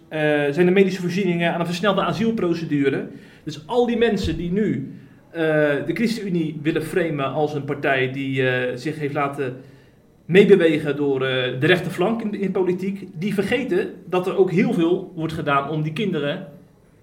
[0.51, 3.09] zijn er medische voorzieningen, aan een versnelde asielprocedure.
[3.44, 4.92] Dus al die mensen die nu
[5.87, 8.42] de ChristenUnie willen framen als een partij die
[8.74, 9.57] zich heeft laten
[10.29, 15.12] meebewegen door eh, de rechterflank in, in politiek, die vergeten dat er ook heel veel
[15.14, 16.49] wordt gedaan om die kinderen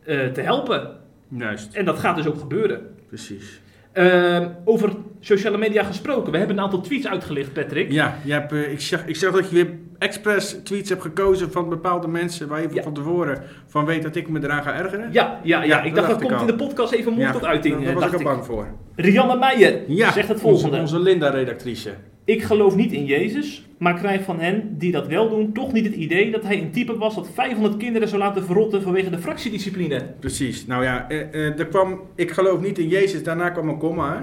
[0.06, 0.88] eh, te helpen.
[1.28, 2.82] Juist, En dat gaat dus ook gebeuren.
[3.08, 3.62] precies.
[3.92, 6.32] Ehm, over sociale media gesproken.
[6.32, 7.92] We hebben een aantal tweets uitgelicht, Patrick.
[7.92, 11.52] Ja, je hebt, eh, ik, zag, ik zag dat je weer expres tweets hebt gekozen
[11.52, 12.84] van bepaalde mensen waar je Ja.
[12.84, 15.10] van tevoren van weet dat ik me eraan ga ergeren.
[15.12, 15.64] Ja, ja, ja.
[15.64, 17.86] Ja, ik dacht dacht dat komt in de podcast even mond tot uiting.
[17.86, 18.68] daar was ik er bang voor.
[18.96, 20.78] Rianne Meijer Ja, zegt het onze, volgende.
[20.80, 21.94] onze Linda-redactrice.
[22.26, 25.86] Ik geloof niet in Jezus, maar krijg van hen die dat wel doen toch niet
[25.86, 29.20] het idee dat hij een type was dat 500 kinderen zou laten verrotten vanwege de
[29.20, 30.14] fractiediscipline.
[30.20, 30.66] Precies.
[30.66, 34.16] Nou ja, eh, eh, er kwam, ik geloof niet in Jezus, daarna kwam een komma.
[34.16, 34.22] Hè?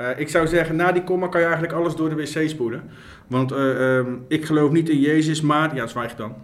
[0.00, 2.82] Eh, ik zou zeggen, na die komma kan je eigenlijk alles door de wc spoelen.
[3.26, 5.74] Want eh, ehm, ik geloof niet in Jezus, maar...
[5.74, 6.34] Ja, zwijg dan.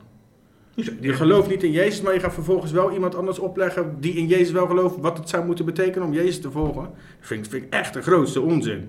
[1.00, 4.26] Je gelooft niet in Jezus, maar je gaat vervolgens wel iemand anders opleggen die in
[4.26, 6.82] Jezus wel gelooft, wat het zou moeten betekenen om Jezus te volgen.
[6.82, 8.88] Dat vind ik echt de grootste onzin.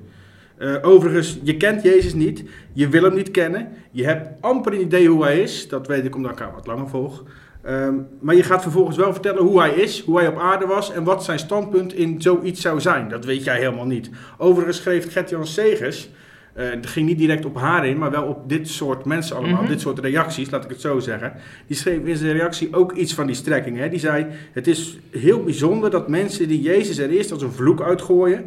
[0.57, 2.43] Eh, overigens, je kent Jezus niet,
[2.73, 6.05] je wil hem niet kennen, je hebt amper een idee hoe hij is, dat weet
[6.05, 7.23] ik omdat ik hem wat langer volg.
[7.63, 10.91] Ehm, maar je gaat vervolgens wel vertellen hoe hij is, hoe hij op aarde was
[10.91, 13.09] en wat zijn standpunt in zoiets zou zijn.
[13.09, 14.09] Dat weet jij helemaal niet.
[14.37, 16.09] Overigens schreef Gert-Jan Segers,
[16.53, 19.71] het ging niet direct op haar in, maar wel op dit soort mensen allemaal, Mhm.
[19.71, 21.33] dit soort reacties, laat ik het zo zeggen.
[21.67, 23.77] Die schreef in zijn reactie ook iets van die strekking.
[23.77, 23.89] Hè?
[23.89, 27.81] Die zei, het is heel bijzonder dat mensen die Jezus er eerst als een vloek
[27.81, 28.45] uitgooien,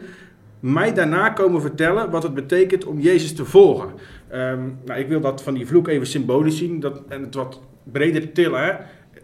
[0.61, 3.89] mij daarna komen vertellen wat het betekent om Jezus te volgen.
[4.29, 7.61] Ehm, nou, ik wil dat van die vloek even symbolisch zien dat, en het wat
[7.83, 8.65] breder tillen.
[8.65, 8.73] Hè?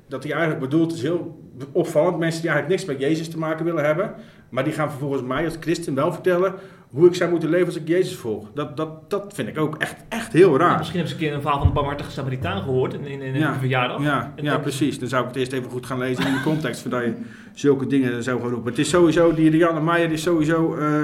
[0.09, 2.19] Dat hij eigenlijk bedoelt is heel opvallend.
[2.19, 4.15] Mensen die eigenlijk niks met Jezus te maken willen hebben,
[4.49, 6.55] maar die gaan vervolgens mij als christen wel vertellen
[6.91, 8.49] hoe ik zou moeten leven als ik Jezus volg.
[8.55, 10.77] Dat, dat, dat vind ik ook echt, echt heel raar.
[10.79, 13.35] Misschien hebben ze een keer een verhaal van de barmhartige Samaritaan gehoord in, in, in
[13.35, 14.03] Ja, een verjaardag.
[14.03, 14.99] Ja, En ja, precies.
[14.99, 17.15] Dan zou ik het eerst even goed gaan lezen in de context voordat je
[17.55, 18.71] zulke dingen zou gaan roepen.
[18.71, 21.03] Het is sowieso, die Rianne Meijer is sowieso eh,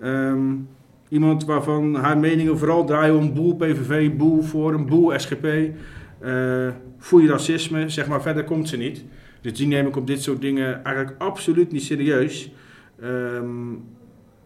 [0.00, 0.54] ehm,
[1.08, 5.44] iemand waarvan haar meningen vooral draaien om boel PVV, boel Forum, boel SGP,
[6.20, 6.68] eh
[7.04, 9.04] foei racisme, zeg maar, verder komt ze niet.
[9.40, 12.52] Dus die neem ik op dit soort dingen eigenlijk absoluut niet serieus.
[13.00, 13.72] Ehm,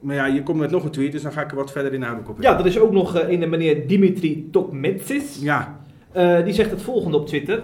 [0.01, 1.93] maar ja, je komt met nog een tweet, dus dan ga ik er wat verder
[1.93, 2.43] inhoudelijk op in.
[2.43, 5.39] Ja, er is ook nog eh, een meneer Dimitri Tokmetsis.
[5.43, 5.77] Ja,
[6.13, 7.61] Eh, die zegt het volgende op Twitter.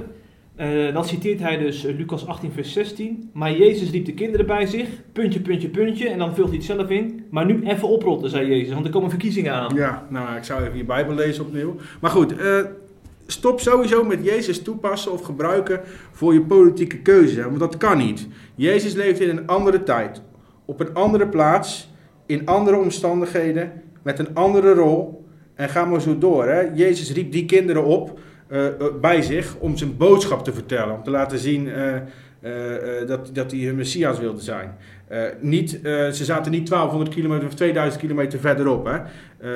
[0.56, 3.30] Eh, dan citeert hij dus Lucas 18, vers 16.
[3.32, 4.88] Maar Jezus riep de kinderen bij zich.
[5.12, 6.08] Puntje, puntje, puntje.
[6.08, 7.24] En dan vult hij het zelf in.
[7.30, 8.72] Maar nu even oprotten, zei Jezus.
[8.72, 9.74] Want er komen verkiezingen aan.
[9.74, 11.76] Ja, nou, ik zou even je Bijbel lezen opnieuw.
[12.00, 12.34] Maar goed,
[13.26, 15.80] stop sowieso met Jezus toepassen of gebruiken
[16.12, 17.42] voor je politieke keuze.
[17.42, 18.28] Want dat kan niet.
[18.54, 20.22] Jezus leefde in een andere tijd,
[20.64, 21.88] op een andere plaats,
[22.26, 25.24] in andere omstandigheden, met een andere rol.
[25.54, 26.46] En ga maar zo door.
[26.48, 26.60] Hè.
[26.60, 30.94] Jezus riep die kinderen op eh, eh, bij zich om zijn boodschap te vertellen.
[30.94, 31.94] Om te laten zien eh,
[33.06, 34.76] dat, dat hij hun Messias wilde zijn.
[35.40, 38.86] Niet, ze zaten niet 1200 kilometer of 2000 kilometer verderop.
[38.86, 38.98] Hè.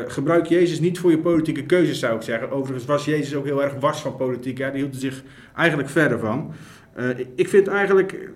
[0.06, 2.50] Gebruik Jezus niet voor je politieke keuzes, zou ik zeggen.
[2.50, 4.58] Overigens was Jezus ook heel erg was van politiek.
[4.58, 4.70] Hè.
[4.70, 5.22] Die hield zich
[5.56, 6.52] eigenlijk verder van.
[7.34, 8.30] Ik- vind eigenlijk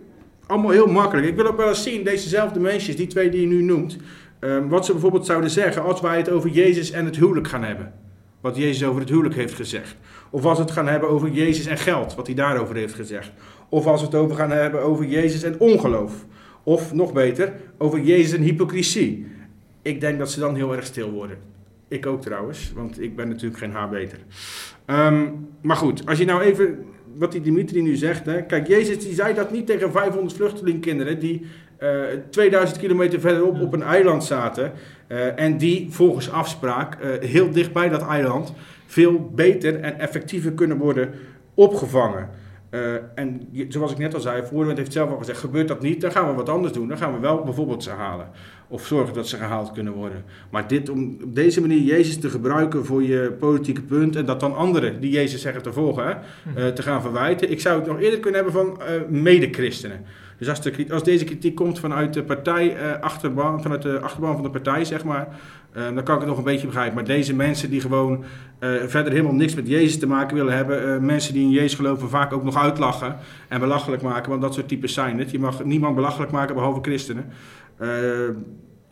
[0.47, 1.27] allemaal heel makkelijk.
[1.27, 3.97] Ik wil ook wel eens zien, dezezelfde mensen, die twee die je nu noemt,
[4.42, 7.64] eh, wat ze bijvoorbeeld zouden zeggen als wij het over Jezus en het huwelijk gaan
[7.64, 7.92] hebben.
[8.40, 9.96] Wat Jezus over het huwelijk heeft gezegd.
[10.31, 13.33] Of als we het gaan hebben over Jezus en geld, wat hij daarover heeft gezegd.
[13.68, 16.26] Of als we het over gaan hebben over Jezus en ongeloof.
[16.62, 19.26] Of nog beter, over Jezus en hypocrisie.
[19.83, 21.38] Ik denk dat ze dan heel erg stil worden.
[21.88, 24.18] Ik ook trouwens, want ik ben natuurlijk geen haar beter.
[24.85, 25.28] Ehm,
[25.61, 26.85] maar goed, als je nou even
[27.16, 28.26] wat die Dimitri nu zegt.
[28.26, 28.42] Hè.
[28.42, 31.46] Kijk, Jezus die zei dat niet tegen 500 vluchtelingkinderen die
[32.31, 34.73] 2000 kilometer verderop op een eiland zaten.
[35.07, 38.53] eh, en die volgens afspraak eh, heel dicht bij dat eiland
[38.87, 41.11] veel beter en effectiever kunnen worden
[41.55, 42.29] opgevangen.
[42.73, 46.01] Eh, en zoals ik net al zei, Voorwend heeft zelf al gezegd, gebeurt dat niet,
[46.01, 46.88] dan gaan we wat anders doen.
[46.88, 48.29] Dan gaan we wel bijvoorbeeld ze halen.
[48.68, 50.25] Of zorgen dat ze gehaald kunnen worden.
[50.51, 54.16] Maar dit om op deze manier Jezus te gebruiken voor je politieke punt...
[54.16, 56.12] en dat dan anderen die Jezus zeggen te volgen, hè,
[56.55, 57.51] eh, te gaan verwijten.
[57.51, 60.05] Ik zou het nog eerder kunnen hebben van eh mede-christenen.
[60.46, 64.50] Dus als, deze kritiek komt vanuit de partij, eh, achterban, vanuit de achterban van de
[64.50, 65.28] partij, zeg maar...
[65.72, 66.94] eh, dan kan ik het nog een beetje begrijpen.
[66.94, 68.24] Maar deze mensen die gewoon
[68.59, 71.05] eh, verder helemaal niks met Jezus te maken willen hebben...
[71.05, 73.16] mensen die in Jezus geloven vaak ook nog uitlachen
[73.48, 74.31] en belachelijk maken...
[74.31, 75.31] want dat soort types zijn het.
[75.31, 77.24] Je mag niemand belachelijk maken behalve christenen.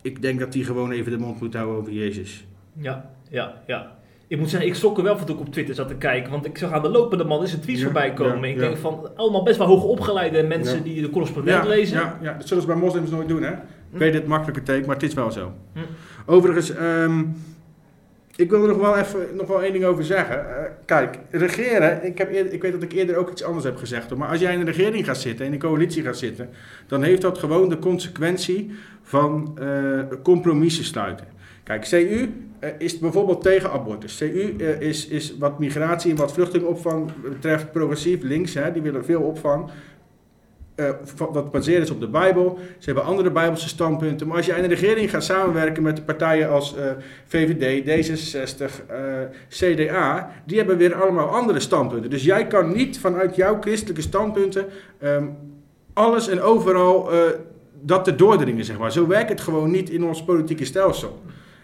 [0.02, 2.46] Ik denk dat die gewoon even de mond moet houden over Jezus.
[2.76, 3.98] Ja, ja, ja.
[4.30, 6.30] Ik moet zeggen, ik schrok er wel van toen ik op Twitter zat te kijken.
[6.30, 8.48] Want ik zag aan de lopende man is een tweets Ja, voorbij komen.
[8.48, 10.82] ja, ik denk van, allemaal best wel hoogopgeleide mensen Ja.
[10.82, 11.98] die de correspondent lezen.
[11.98, 13.52] Ja, ja, dat zullen ze bij moslims nooit doen, hè?
[13.92, 15.52] Ik weet het makkelijke teken, maar het is wel zo.
[15.72, 15.78] Hm.
[16.26, 17.20] Overigens, ehm,
[18.36, 20.56] ik wil er nog wel even nog wel één ding over zeggen.
[20.56, 23.76] Eh, kijk, regeren, ik, heb eerder, ik weet dat ik eerder ook iets anders heb
[23.76, 26.48] gezegd, maar als jij in de regering gaat zitten, in een coalitie gaat zitten,
[26.86, 28.70] dan heeft dat gewoon de consequentie
[29.02, 29.68] van eh,
[30.22, 31.26] compromissen sluiten.
[31.70, 34.16] Kijk, CU eh, is bijvoorbeeld tegen abortus.
[34.16, 38.54] CU eh, is, is wat migratie en wat vluchtelingenopvang betreft progressief links.
[38.54, 39.70] Hè, die willen veel opvang.
[41.04, 42.58] van- wat gebaseerd is op de Bijbel.
[42.78, 44.26] Ze hebben andere Bijbelse standpunten.
[44.26, 46.74] Maar als je in de regering gaat samenwerken met partijen als
[47.26, 48.96] VVD, D66, eh,
[49.48, 52.10] CDA, die hebben weer allemaal andere standpunten.
[52.10, 54.66] Dus jij kan niet vanuit jouw christelijke standpunten
[54.98, 55.24] ehm,
[55.92, 57.10] alles en overal
[57.82, 58.92] dat te doordringen, zeg maar.
[58.92, 61.20] Zo werkt het gewoon niet in ons politieke stelsel.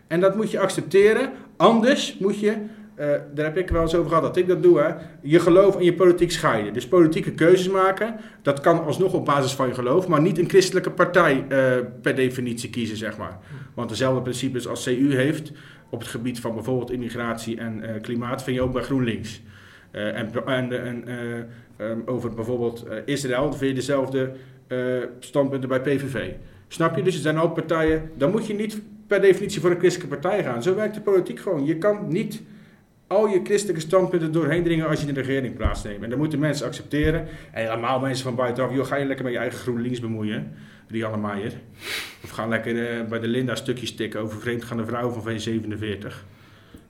[0.07, 1.31] En dat moet je accepteren.
[1.57, 2.51] Anders moet je,
[2.95, 5.77] eh, daar heb ik wel eens over gehad dat ik dat doe, hè, je geloof
[5.77, 6.73] en je politiek scheiden.
[6.73, 10.49] Dus politieke keuzes maken, dat kan alsnog op basis van je geloof, maar niet een
[10.49, 13.39] christelijke partij eh, per definitie kiezen, zeg maar.
[13.75, 15.53] Want dezelfde principes als CU heeft
[15.91, 19.43] op het gebied van bijvoorbeeld immigratie en eh, klimaat, vind je ook bij GroenLinks.
[19.91, 20.73] En en,
[21.07, 21.39] eh,
[21.77, 24.33] ehm, over bijvoorbeeld Israël vind je dezelfde
[25.19, 26.31] standpunten bij PVV.
[26.69, 27.03] Snap je?
[27.03, 30.45] Dus er zijn ook partijen, dan moet je niet per definitie voor een christelijke partij
[30.45, 30.63] gaan.
[30.63, 31.65] Zo werkt de politiek gewoon.
[31.65, 32.43] Je kan niet
[33.07, 36.03] al je christelijke standpunten doorheen dringen als je in de regering plaatsneemt.
[36.03, 37.29] En dat moeten mensen accepteren.
[37.53, 40.53] En helemaal mensen van buitenaf, joh, ga je lekker met je eigen GroenLinks bemoeien,
[40.89, 41.53] Rianne Meijer.
[42.25, 46.13] Of ga lekker eh, bij de Linda stukjes tikken over vreemdgaande vrouwen van V47.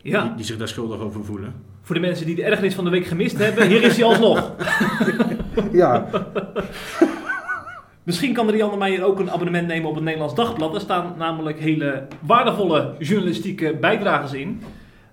[0.03, 0.23] Ja.
[0.23, 1.55] Die, die zich daar schuldig over voelen.
[1.83, 4.55] Voor de mensen die de ergernis van de week gemist hebben, hier is hij alsnog.
[5.73, 6.09] Ja,
[8.07, 10.73] Misschien kan Rianne Meijer ook een abonnement nemen op het Nederlands Dagblad.
[10.73, 14.61] Daar staan namelijk hele waardevolle journalistieke bijdrages in.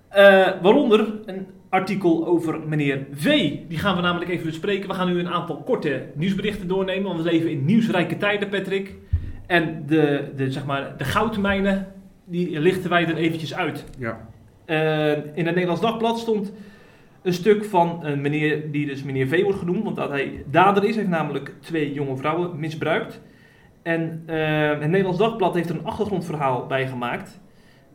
[0.08, 3.52] Eh, waaronder een artikel over meneer V.
[3.68, 4.88] Die gaan we namelijk even bespreken.
[4.88, 7.04] We gaan nu een aantal korte nieuwsberichten doornemen.
[7.04, 8.94] Want we leven in nieuwsrijke tijden, Patrick.
[9.46, 11.86] En de, de, zeg maar, de goudmijnen,
[12.24, 13.84] die lichten wij er eventjes uit.
[13.98, 14.28] ja.
[14.64, 16.52] Eh, in het Nederlands Dagblad stond
[17.24, 20.84] een stuk van een meneer die dus meneer V wordt genoemd, want dat hij dader
[20.84, 23.20] is, heeft namelijk twee jonge vrouwen misbruikt.
[23.82, 27.40] En eh, het Nederlands Dagblad heeft er een achtergrondverhaal bij gemaakt.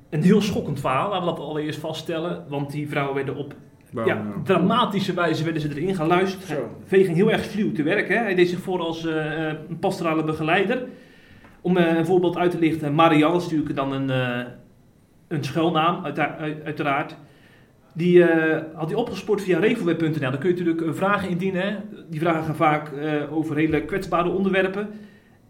[0.09, 3.55] Een heel schokkend verhaal, laten we dat allereerst vaststellen, want die vrouwen werden op
[3.93, 4.43] ja, nou?
[4.43, 6.43] dramatische wijze werden ze erin geluisterd.
[6.43, 6.75] Zo.
[6.85, 8.07] V ging heel erg sluw te werk.
[8.09, 8.15] Hè?
[8.15, 10.83] Hij deed zich voor als eh, eh, een pastorale begeleider.
[11.61, 14.45] Om eh, een voorbeeld uit te lichten, Marianne is natuurlijk dan een, eh,
[15.27, 17.15] een schuilnaam, uitera- uit- uiteraard.
[17.99, 20.19] Die eh, had hij opgespoord via revelweb.nl.
[20.19, 21.83] Daar kun je natuurlijk eh, vragen indienen.
[22.09, 24.89] Die vragen gaan vaak eh, over hele kwetsbare onderwerpen.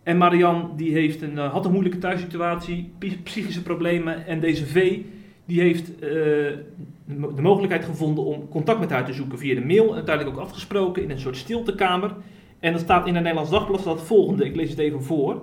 [0.04, 4.26] En Marianne die heeft een, had een moeilijke thuissituatie, psy- psychische problemen.
[4.26, 5.00] En deze V
[5.46, 9.90] die heeft de mogelijkheid gevonden om contact met haar te zoeken via de mail.
[9.90, 12.16] En uiteindelijk ook afgesproken in een soort stiltekamer.
[12.60, 14.46] En dat staat in het Nederlands Dagblad het volgende.
[14.46, 15.42] Ik lees het even voor.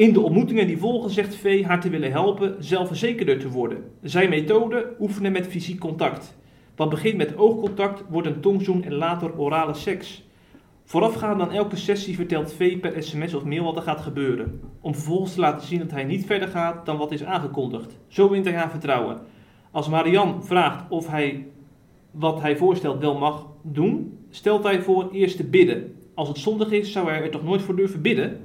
[0.00, 3.84] In de ontmoetingen die volgen zegt V haar te willen helpen zelfverzekerder te worden.
[4.02, 6.36] Zijn methode oefenen met fysiek contact.
[6.76, 10.24] Wat begint met oogcontact wordt een tongzoen en later orale seks.
[10.84, 14.60] Voorafgaand aan elke sessie vertelt V per sms of mail wat er gaat gebeuren.
[14.80, 17.98] Om vervolgens te laten zien dat hij niet verder gaat dan wat is aangekondigd.
[18.08, 19.20] Zo wint hij haar vertrouwen.
[19.70, 21.46] Als Marianne vraagt of hij
[22.10, 25.94] wat hij voorstelt wel mag doen, stelt hij voor eerst te bidden.
[26.14, 28.40] Als het zondig is, zou hij er toch nooit voor durven bidden?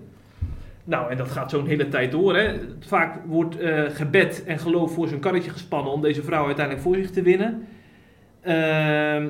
[0.85, 2.35] Nou, en dat gaat zo'n hele tijd door.
[2.35, 2.53] Hè.
[2.79, 6.95] Vaak wordt eh, gebed en geloof voor zijn karretje gespannen om deze vrouw uiteindelijk voor
[6.95, 7.67] zich te winnen.
[8.41, 9.29] Ehm,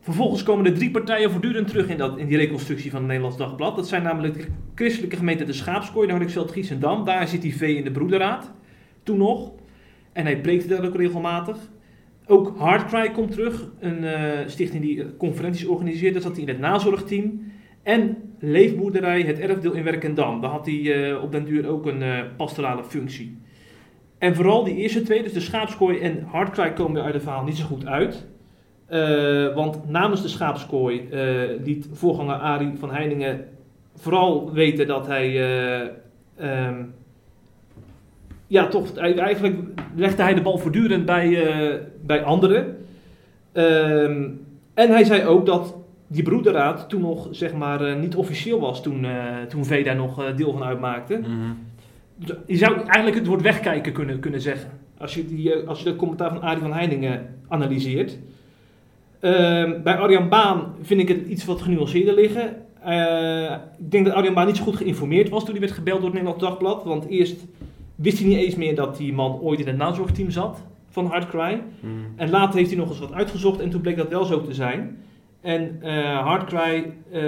[0.00, 3.38] vervolgens komen de drie partijen voortdurend terug in, dat, in die reconstructie van het Nederlands
[3.38, 3.76] Dagblad.
[3.76, 7.04] Dat zijn namelijk de christelijke gemeente De Schaapskooi, Hardingsveld, Giesendam.
[7.04, 8.52] Daar zit die V in de broederraad,
[9.02, 9.52] toen nog.
[10.12, 11.56] En hij preekte daar ook regelmatig.
[12.26, 16.12] ook Hardcry komt terug, een eh, stichting die eh, conferenties organiseert.
[16.12, 17.52] Daar zat hij in het nazorgteam.
[17.82, 20.40] En Leefboerderij, het erfdeel in Werkendam.
[20.40, 23.38] Daar had hij eh, op den duur ook een eh, pastorale functie.
[24.18, 27.56] En vooral die eerste twee, dus de schaapskooi en Hardcry, komen uit het verhaal niet
[27.56, 28.26] zo goed uit.
[28.86, 31.08] Eh, want namens de schaapskooi
[31.64, 33.44] liet voorganger Arie van Heiningen
[33.94, 35.28] vooral weten dat hij.
[35.28, 35.88] eh,
[36.36, 36.82] ehm,
[38.46, 39.56] ja, toch, eigenlijk
[39.94, 41.38] legde hij de bal voortdurend bij,
[42.00, 42.76] bij anderen.
[43.52, 44.28] Ehm,
[44.74, 45.81] en hij zei ook dat
[46.12, 49.96] die broederraad toen nog zeg maar, eh, niet officieel was, toen, eh toen V daar
[49.96, 51.20] nog eh, deel van uitmaakte.
[52.16, 54.70] Dus Je zou eigenlijk het woord wegkijken kunnen, kunnen zeggen.
[54.98, 58.18] Als je, die, als je dat commentaar van Arie van Heiningen analyseert.
[59.20, 62.48] Ehm, bij Arjan Baan vind ik het iets wat genuanceerder liggen.
[63.78, 66.10] Ik denk dat Arjan Baan niet zo goed geïnformeerd was toen hij werd gebeld door
[66.10, 66.84] het Nederlands Dagblad.
[66.84, 67.44] Want eerst
[67.94, 71.62] wist hij niet eens meer dat die man ooit in het nazorgteam zat van Hardcry.
[72.16, 74.54] En later heeft hij nog eens wat uitgezocht en toen bleek dat wel zo te
[74.54, 74.96] zijn.
[75.42, 77.22] En eh Hardcry eh,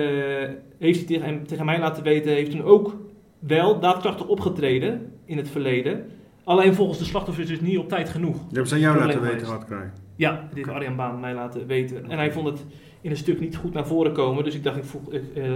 [0.79, 2.97] heeft hij tegen, hem- tegen mij laten weten, heeft toen ook
[3.39, 6.11] wel daadkrachtig opgetreden in het verleden.
[6.45, 8.37] Alleen volgens de slachtoffers dus niet op tijd genoeg.
[8.51, 9.91] Je hebt ze aan jou laten weten, krijg.
[10.17, 12.11] Ja, dit heeft Arjan Baan mij laten weten.
[12.11, 12.65] En hij vond het
[13.01, 14.45] in een stuk niet goed naar voren komen.
[14.45, 15.53] Dus ik dacht, ik voeg, ik, eh,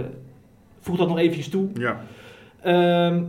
[0.79, 1.67] voeg dat nog eventjes toe.
[1.73, 2.01] Ja.
[2.61, 3.23] Ehm,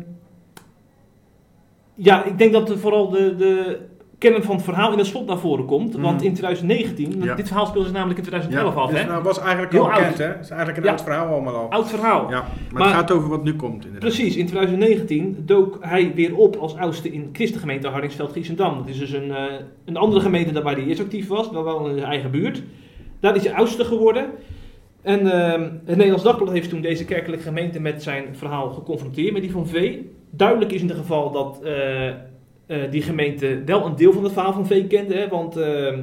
[1.94, 3.78] ja, ik denk dat vooral de, de
[4.20, 5.92] kern van het verhaal in het slot naar voren komt.
[5.92, 6.02] Mhm.
[6.02, 7.34] Want in 2019, want Ja.
[7.34, 8.90] dit verhaal speelde zich namelijk in 2011 af.
[8.90, 9.06] Dus Hè?
[9.06, 10.24] nou, was eigenlijk Heel al bekend, hè?
[10.24, 10.90] Het is eigenlijk een Ja.
[10.90, 11.70] oud verhaal allemaal al.
[11.70, 12.30] Oud verhaal.
[12.30, 14.00] Ja, maar, Maar- het gaat over wat nu komt, inderdaad.
[14.00, 18.78] Precies, in 2019 dook hij weer op als oudste in christengemeente Hardingsveld-Giessendam.
[18.78, 19.42] Dat is dus een, eh,
[19.84, 22.62] een andere gemeente dan waar hij eerst actief was, maar wel in zijn eigen buurt.
[23.20, 24.26] Daar is hij oudste geworden.
[25.02, 29.42] En ehm, het Nederlands Dagblad heeft toen deze kerkelijke gemeente met zijn verhaal geconfronteerd, met
[29.42, 29.96] die van V.
[30.30, 31.72] Duidelijk is in ieder geval dat eh,
[32.70, 35.98] eh, die gemeente wel een deel van het verhaal van V kende, hè, want ehm,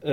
[0.00, 0.12] eh,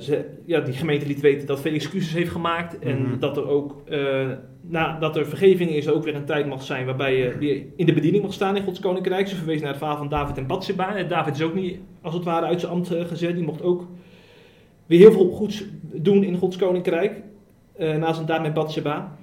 [0.00, 3.18] ze, ja, die gemeente liet weten dat V excuses heeft gemaakt en Mhm.
[3.18, 4.26] dat er ook, eh,
[4.60, 7.92] nadat er vergeving is, ook weer een tijd mag zijn waarbij je weer in de
[7.92, 9.28] bediening mag staan in Gods Koninkrijk.
[9.28, 10.96] Ze verwees naar het verhaal van David en Bathsheba.
[10.96, 13.34] En David is ook niet, als het ware, uit zijn ambt gezet.
[13.34, 13.86] Die mocht ook
[14.86, 17.22] weer heel veel goeds doen in Gods Koninkrijk,
[17.78, 19.16] na zijn daad met Bathsheba.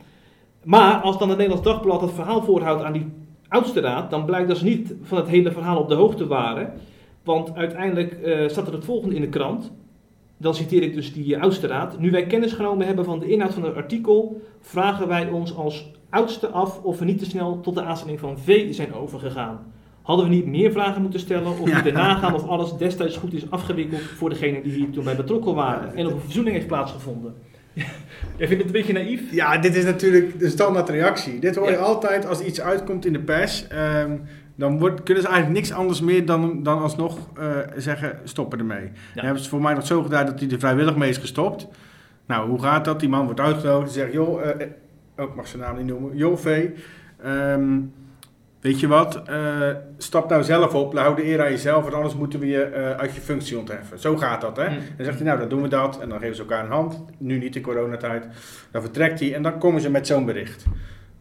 [0.64, 3.06] Maar als dan het Nederlands Dagblad het verhaal voorhoudt aan die
[3.50, 6.74] oudste raad, dan blijkt dat ze niet van het hele verhaal op de hoogte waren.
[7.24, 9.72] Want uiteindelijk eh, staat er het volgende in de krant.
[10.38, 12.00] Dan citeer ik dus die eh, oudste raad.
[12.00, 15.92] Nu wij kennis genomen hebben van de inhoud van het artikel, vragen wij ons als
[16.10, 19.60] oudste af of we niet te snel tot de aanstelling van V zijn overgegaan.
[20.02, 21.74] Hadden we niet meer vragen moeten stellen of Ja.
[21.74, 25.56] moeten nagaan of alles destijds goed is afgewikkeld voor degenen die hier toen bij betrokken
[25.56, 27.34] waren en of een verzoening heeft plaatsgevonden.
[28.38, 29.22] Jij vindt het een beetje naïef?
[29.32, 31.40] Ja, dit is natuurlijk de standaard reactie.
[31.40, 31.78] Dit hoor je Ja.
[31.80, 33.68] altijd als iets uitkomt in de pers.
[33.68, 34.12] ehm,
[34.56, 37.46] dan wordt, kunnen ze eigenlijk niks anders meer dan, dan alsnog eh,
[37.78, 38.92] zeggen stoppen ermee.
[39.16, 41.68] Dan hebben ze voor mij nog zo gedaan dat hij er vrijwillig mee is gestopt.
[42.26, 43.00] Nou, hoe gaat dat?
[43.00, 46.38] Die man wordt uitgenodigd en zegt, joh, oh, ik mag zijn naam niet noemen, joh
[46.38, 46.66] V,
[47.24, 47.78] ehm,
[48.62, 52.16] weet je wat, Eh, stap nou zelf op, hou de eer aan jezelf, want anders
[52.16, 54.00] moeten we je eh, uit je functie ontheffen.
[54.00, 54.70] Zo gaat dat, hè?
[54.70, 54.78] Mm.
[54.96, 56.00] Dan zegt hij, nou, dan doen we dat.
[56.00, 57.04] En dan geven ze elkaar een hand.
[57.18, 58.28] Nu niet in coronatijd.
[58.72, 60.66] Dan vertrekt hij en dan komen ze met zo'n bericht.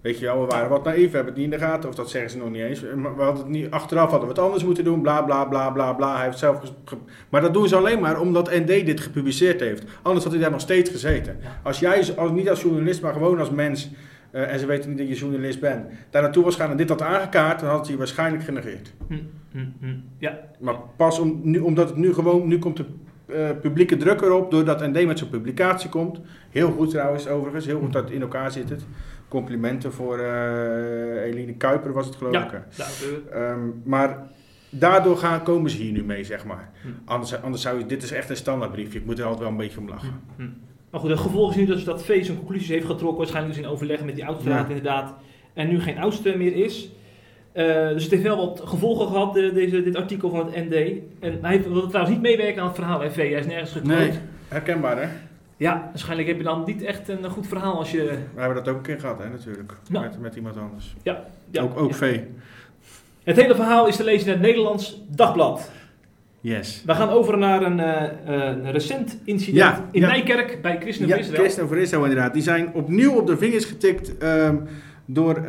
[0.01, 1.89] Weet je wel, we waren wat naïef, we hebben het niet in de gaten.
[1.89, 2.81] Of dat zeggen ze nog niet eens.
[2.97, 5.03] Maar We hadden het niet, achteraf hadden we het anders moeten doen.
[5.03, 6.17] Bla, bla, bla, bla, bla.
[6.17, 6.73] Hij heeft zelf...
[7.29, 9.85] maar dat doen ze alleen maar omdat ND dit gepubliceerd heeft.
[10.03, 11.39] Anders had hij daar nog steeds gezeten.
[11.63, 13.91] Als jij, als, niet als journalist, maar gewoon als mens...
[14.31, 15.87] eh, en ze weten niet dat je journalist bent.
[16.11, 17.61] Daar naartoe was gaan en dit had aangekaart...
[17.61, 18.93] dan had hij waarschijnlijk genegeerd.
[19.09, 19.15] Hm,
[19.53, 19.95] hm, hm.
[20.19, 22.85] Ja, Maar pas om, nu, omdat het nu gewoon, nu komt de
[23.27, 26.21] eh, publieke druk erop, doordat ND met zo'n publicatie komt.
[26.51, 28.83] Heel goed trouwens, overigens, heel goed dat het in elkaar zit het.
[29.29, 32.51] Complimenten voor eh, Eline Kuiper was het geloof ik.
[32.51, 33.29] ja, het.
[33.31, 34.27] Ehm, maar
[34.71, 36.71] daardoor gaan, komen ze hier nu mee, zeg maar.
[37.05, 39.57] Anders, anders zou je, dit is echt een standaardbriefje, ik moet er altijd wel een
[39.57, 40.21] beetje om lachen.
[40.91, 43.65] Maar goed, het gevolg is nu dus dat V zijn conclusies heeft getrokken, waarschijnlijk dus
[43.65, 44.75] in overleg met die oudste raad Ja.
[44.75, 45.15] inderdaad,
[45.53, 46.91] en nu geen oudste meer is.
[47.53, 50.75] Eh, dus het heeft wel wat gevolgen gehad, de- deze, dit artikel van het ND.
[51.21, 53.17] En hij wil trouwens niet meewerken aan het verhaal, hè, V.
[53.17, 53.99] Hij is nergens gekloot.
[53.99, 54.11] Nee,
[54.49, 55.09] herkenbaar hè?
[55.57, 58.05] Ja, waarschijnlijk heb je dan niet echt een goed verhaal als je...
[58.35, 59.73] We hebben dat ook een keer gehad hè, natuurlijk.
[59.91, 60.01] Ja.
[60.01, 60.95] Met, met iemand anders.
[61.03, 61.95] Ja, ja, ook ook ja.
[61.97, 62.21] V.
[63.25, 65.71] Het hele verhaal is te lezen in het Nederlands Dagblad.
[66.41, 66.83] Yes.
[66.87, 70.07] We gaan over naar een, eh, eh, recent incident Ja, in ja.
[70.07, 71.41] Nijkerk bij Christen Ja, Israël.
[71.41, 72.33] Christen voor Israël inderdaad.
[72.33, 74.57] Die zijn opnieuw op de vingers getikt ehm,
[75.07, 75.43] door eh,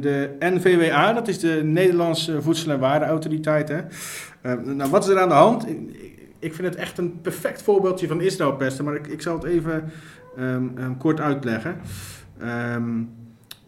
[0.00, 1.12] de NVWA.
[1.12, 3.68] Dat is de Nederlandse Voedsel- en Warenautoriteit.
[3.68, 3.78] Hè.
[4.42, 5.68] Ehm, nou, wat is er aan de hand?
[5.68, 5.78] Ik,
[6.38, 8.84] ik vind het echt een perfect voorbeeldje van Israël pesten.
[8.84, 9.92] Maar ik, ik zal het even
[10.36, 11.76] ehm, kort uitleggen.
[12.40, 12.90] Ehm,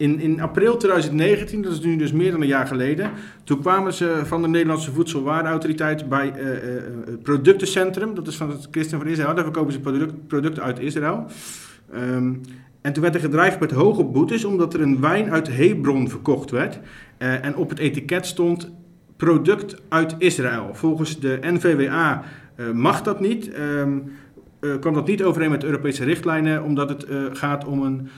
[0.01, 3.11] In, in april 2019, dat is nu dus meer dan een jaar geleden,
[3.43, 8.35] toen kwamen ze van de Nederlandse Voedselwarenautoriteit bij eh, eh, eh, het productencentrum, dat is
[8.35, 11.25] van het Christen van Israël, daar verkopen ze product- producten uit Israël.
[11.91, 12.33] Ehm,
[12.81, 16.51] en toen werd er gedreigd met hoge boetes omdat er een wijn uit Hebron verkocht
[16.51, 16.79] werd.
[17.17, 18.71] En op het etiket stond
[19.17, 20.69] product uit Israël.
[20.73, 22.23] Volgens de NVWA
[22.73, 23.51] mag dat niet.
[23.53, 28.09] Eh, kwam dat niet overeen met Europese richtlijnen, omdat het gaat om een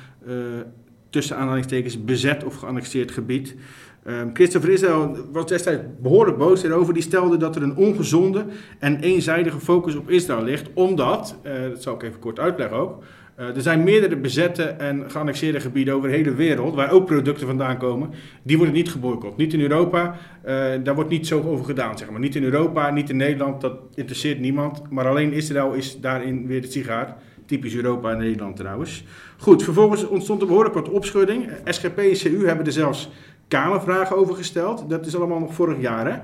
[1.13, 3.55] tussen aanhalingstekens bezet of geannexeerd gebied.
[4.03, 6.93] Ehm Christopher Israël was destijds behoorlijk boos hierover.
[6.93, 8.45] Die stelde dat er een ongezonde
[8.79, 13.03] en eenzijdige focus op Israël ligt, omdat, eh, dat zal ik even kort uitleggen ook,
[13.35, 17.47] eh, er zijn meerdere bezette en geannexeerde gebieden over de hele wereld, waar ook producten
[17.47, 18.09] vandaan komen,
[18.43, 19.37] die worden niet geboycott.
[19.37, 22.19] Niet in Europa, eh, daar wordt niet zo over gedaan, zeg maar.
[22.19, 24.81] Niet in Europa, niet in Nederland, dat interesseert niemand.
[24.89, 27.17] Maar alleen Israël is daarin weer de sigaar.
[27.45, 29.03] Typisch Europa en Nederland trouwens.
[29.37, 31.49] Goed, vervolgens ontstond er behoorlijk wat opschudding.
[31.65, 33.09] SGP en CU hebben er zelfs
[33.47, 34.89] Kamervragen over gesteld.
[34.89, 36.19] Dat is allemaal nog vorig jaar, hè.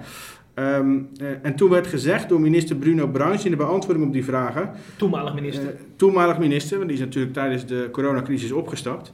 [0.53, 4.23] Ehm, eh, en toen werd gezegd door minister Bruno Bruins in de beantwoording op die
[4.23, 4.71] vragen...
[4.95, 5.67] Toenmalig minister.
[5.67, 9.13] eh, toenmalig minister, want die is natuurlijk tijdens de coronacrisis opgestapt.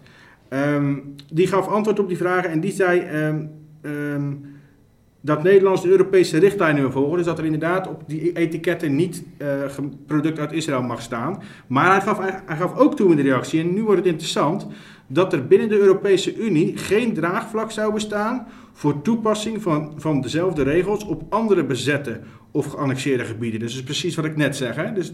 [0.50, 0.96] Ehm,
[1.34, 4.34] die gaf antwoord op die vragen en die zei ehm,
[5.26, 7.18] dat Nederland de Europese richtlijnen wil volgen.
[7.18, 9.48] Dus dat er inderdaad op die etiketten niet eh,
[10.08, 11.42] product uit Israël mag staan.
[11.68, 14.68] Maar hij gaf, hij gaf ook toe in de reactie, en nu wordt het interessant,
[15.08, 20.64] dat er binnen de Europese Unie geen draagvlak zou bestaan voor toepassing van, van dezelfde
[20.64, 22.20] regels op andere bezette
[22.52, 23.60] of geannexeerde gebieden.
[23.60, 24.76] Dus dat is precies wat ik net zeg.
[24.76, 24.94] Hè?
[24.94, 25.14] Dus,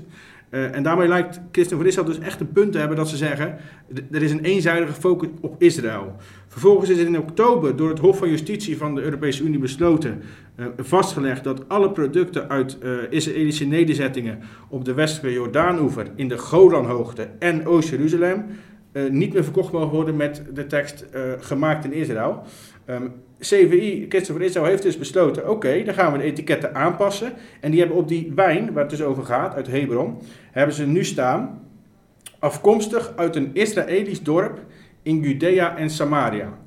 [0.51, 3.17] eh, en daarmee lijkt Christen van Israël dus echt een punt te hebben dat ze
[3.17, 3.57] zeggen,
[4.11, 6.15] er is een eenzijdige focus op Israël.
[6.47, 10.21] Vervolgens is er in oktober door het Hof van Justitie van de Europese Unie besloten,
[10.55, 14.39] eh, vastgelegd dat alle producten uit eh, Israëlische nederzettingen
[14.69, 18.45] op de westelijke Jordaanoever, in de Golanhoogte en Oost-Jeruzalem
[19.09, 21.05] niet meer verkocht mogen worden met de tekst
[21.39, 22.43] gemaakt in Israël.
[22.85, 23.07] Ehm,
[23.41, 27.33] CVI, Christopher Israël, heeft dus besloten, oké, dan gaan we de etiketten aanpassen.
[27.59, 30.17] En die hebben op die wijn, waar het dus over gaat, uit Hebron,
[30.51, 31.61] hebben ze nu staan,
[32.39, 34.59] afkomstig uit een Israëlisch dorp
[35.01, 36.57] in Judea en Samaria.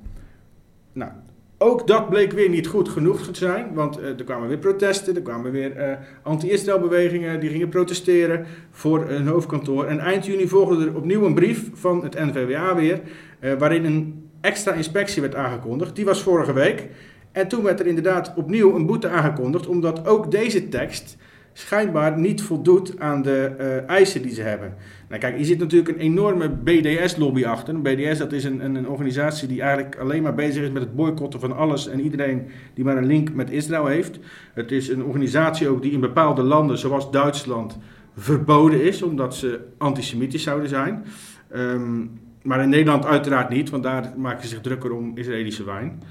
[0.93, 1.11] Nou,
[1.59, 5.15] ook dat bleek weer niet goed genoeg te zijn, want eh, er kwamen weer protesten,
[5.15, 9.85] er kwamen weer eh, anti-Israël bewegingen, die gingen protesteren voor hun hoofdkantoor.
[9.85, 13.01] En eind juni volgde er opnieuw een brief van het NVWA weer,
[13.39, 15.97] eh, waarin een extra inspectie werd aangekondigd.
[15.97, 16.89] Die was vorige week.
[17.33, 21.17] En toen werd er inderdaad opnieuw een boete aangekondigd, omdat ook deze tekst
[21.53, 24.75] schijnbaar niet voldoet aan de eh, eisen die ze hebben.
[25.09, 27.83] Nou kijk, hier zit natuurlijk een enorme BDS-lobby achter.
[27.83, 30.97] BDS dat is een, een, een organisatie die eigenlijk alleen maar bezig is met het
[30.97, 34.19] boycotten van alles en iedereen die maar een link met Israël heeft.
[34.55, 37.79] Het is een organisatie ook die in bepaalde landen, zoals Duitsland,
[38.17, 41.05] verboden is, omdat ze antisemitisch zouden zijn.
[41.51, 42.03] Ehm,
[42.45, 46.03] maar in Nederland uiteraard niet, want daar maken ze zich drukker om Israëlische wijn.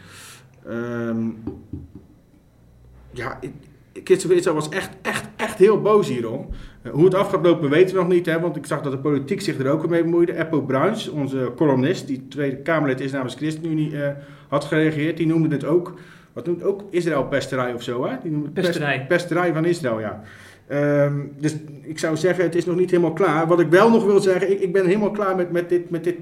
[0.68, 1.28] Ehm,
[3.12, 3.40] ja,
[4.04, 6.48] Israël was echt, echt, echt heel boos hierom.
[6.82, 8.92] Eh, hoe het af gaat lopen weten we nog niet, hè, want ik zag dat
[8.92, 10.36] de politiek zich er ook weer mee bemoeide.
[10.38, 14.12] Eppo Bruins, onze columnist, die Tweede Kamerlid is namens ChristenUnie, eh,
[14.48, 15.18] had gereageerd.
[15.18, 15.94] Die noemde het ook,
[16.34, 18.16] wat noemt ook Israël-pesterij of zo, hè?
[18.22, 19.06] Die noemde pest- Pesterij.
[19.08, 20.22] pesterij van Israël, ja.
[20.68, 23.48] Ehm, dus ik zou zeggen, het is nog niet helemaal klaar.
[23.48, 26.04] Wat ik wel nog wil zeggen, ik, ik ben helemaal klaar met, met dit, met
[26.04, 26.16] dit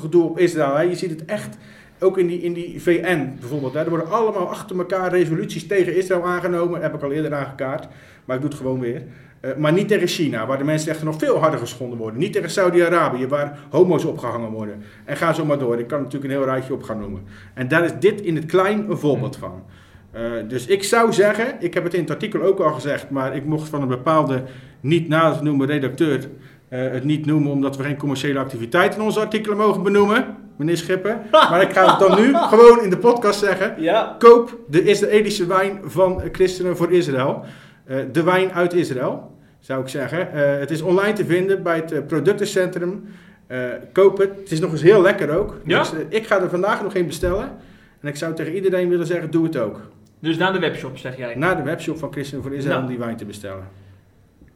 [0.00, 0.76] gedoe op Israël.
[0.76, 0.82] Hè.
[0.82, 1.56] Je ziet het echt,
[2.00, 3.74] ook in die, in die VN bijvoorbeeld.
[3.74, 3.80] Hè.
[3.80, 6.82] Er worden allemaal achter elkaar resoluties tegen Israël aangenomen.
[6.82, 7.88] Heb ik al eerder aangekaart,
[8.24, 9.02] maar ik doe het gewoon weer.
[9.40, 12.20] Eh, maar niet tegen China, waar de mensenrechten nog veel harder geschonden worden.
[12.20, 14.82] Niet tegen Saudi-Arabië, waar homo's opgehangen worden.
[15.04, 15.78] En ga zo maar door.
[15.78, 17.22] Ik kan natuurlijk een heel rijtje op gaan noemen.
[17.54, 19.62] En daar is dit in het klein een voorbeeld van.
[20.10, 23.36] Eh, dus ik zou zeggen, ik heb het in het artikel ook al gezegd, maar
[23.36, 24.42] ik mocht van een bepaalde
[24.80, 26.28] niet na te noemen redacteur
[26.68, 30.76] eh, het niet noemen omdat we geen commerciële activiteit in onze artikelen mogen benoemen, meneer
[30.76, 31.18] Schipper.
[31.50, 33.74] Maar ik ga het dan nu gewoon in de podcast zeggen.
[33.82, 34.16] Ja.
[34.18, 37.44] Koop de Israëlische wijn van Christenen voor Israël.
[37.84, 40.28] Eh, de wijn uit Israël, zou ik zeggen.
[40.60, 43.04] Het is online te vinden bij het productencentrum.
[43.92, 44.30] Koop het.
[44.36, 45.56] Het is nog eens heel lekker ook.
[45.64, 45.78] Ja?
[45.78, 47.50] Dus, ik ga er vandaag nog een bestellen.
[48.00, 49.80] En ik zou tegen iedereen willen zeggen, doe het ook.
[50.20, 51.34] Dus naar de webshop, zeg jij.
[51.34, 52.82] Naar de webshop van Christen voor Israël Nou.
[52.82, 53.68] om die wijn te bestellen.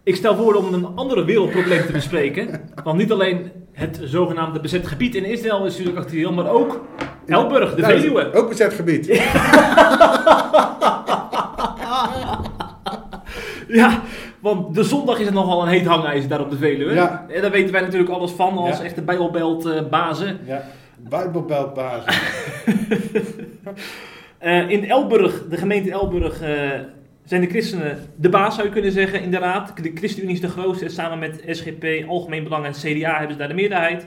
[0.03, 2.61] Ik stel voor om een andere wereldprobleem te bespreken.
[2.85, 6.81] Want niet alleen het zogenaamde bezet gebied in Israël is natuurlijk actueel, maar ook
[7.27, 8.33] Elburg, de Nou, Veluwe.
[8.35, 9.07] Ook bezet gebied.
[13.69, 14.01] Ja,
[14.41, 16.95] want de zondag is er nogal een heet hangijzer daar op de Veluwe.
[16.95, 17.27] Ja.
[17.29, 18.85] En daar weten wij natuurlijk alles van als Ja.
[18.85, 20.39] echte Bijbelbelt eh, bazen.
[20.45, 20.63] Ja,
[20.97, 22.21] Bijbelbeltbasis.
[24.43, 26.71] Eh, in Elburg, de gemeente Elburg, eh,
[27.25, 29.83] zijn de christenen de baas, zou je kunnen zeggen, in de raad.
[29.83, 30.89] De ChristenUnie is de grootste.
[30.89, 34.07] Samen met SGP, Algemeen Belang en CDA hebben ze daar de meerderheid.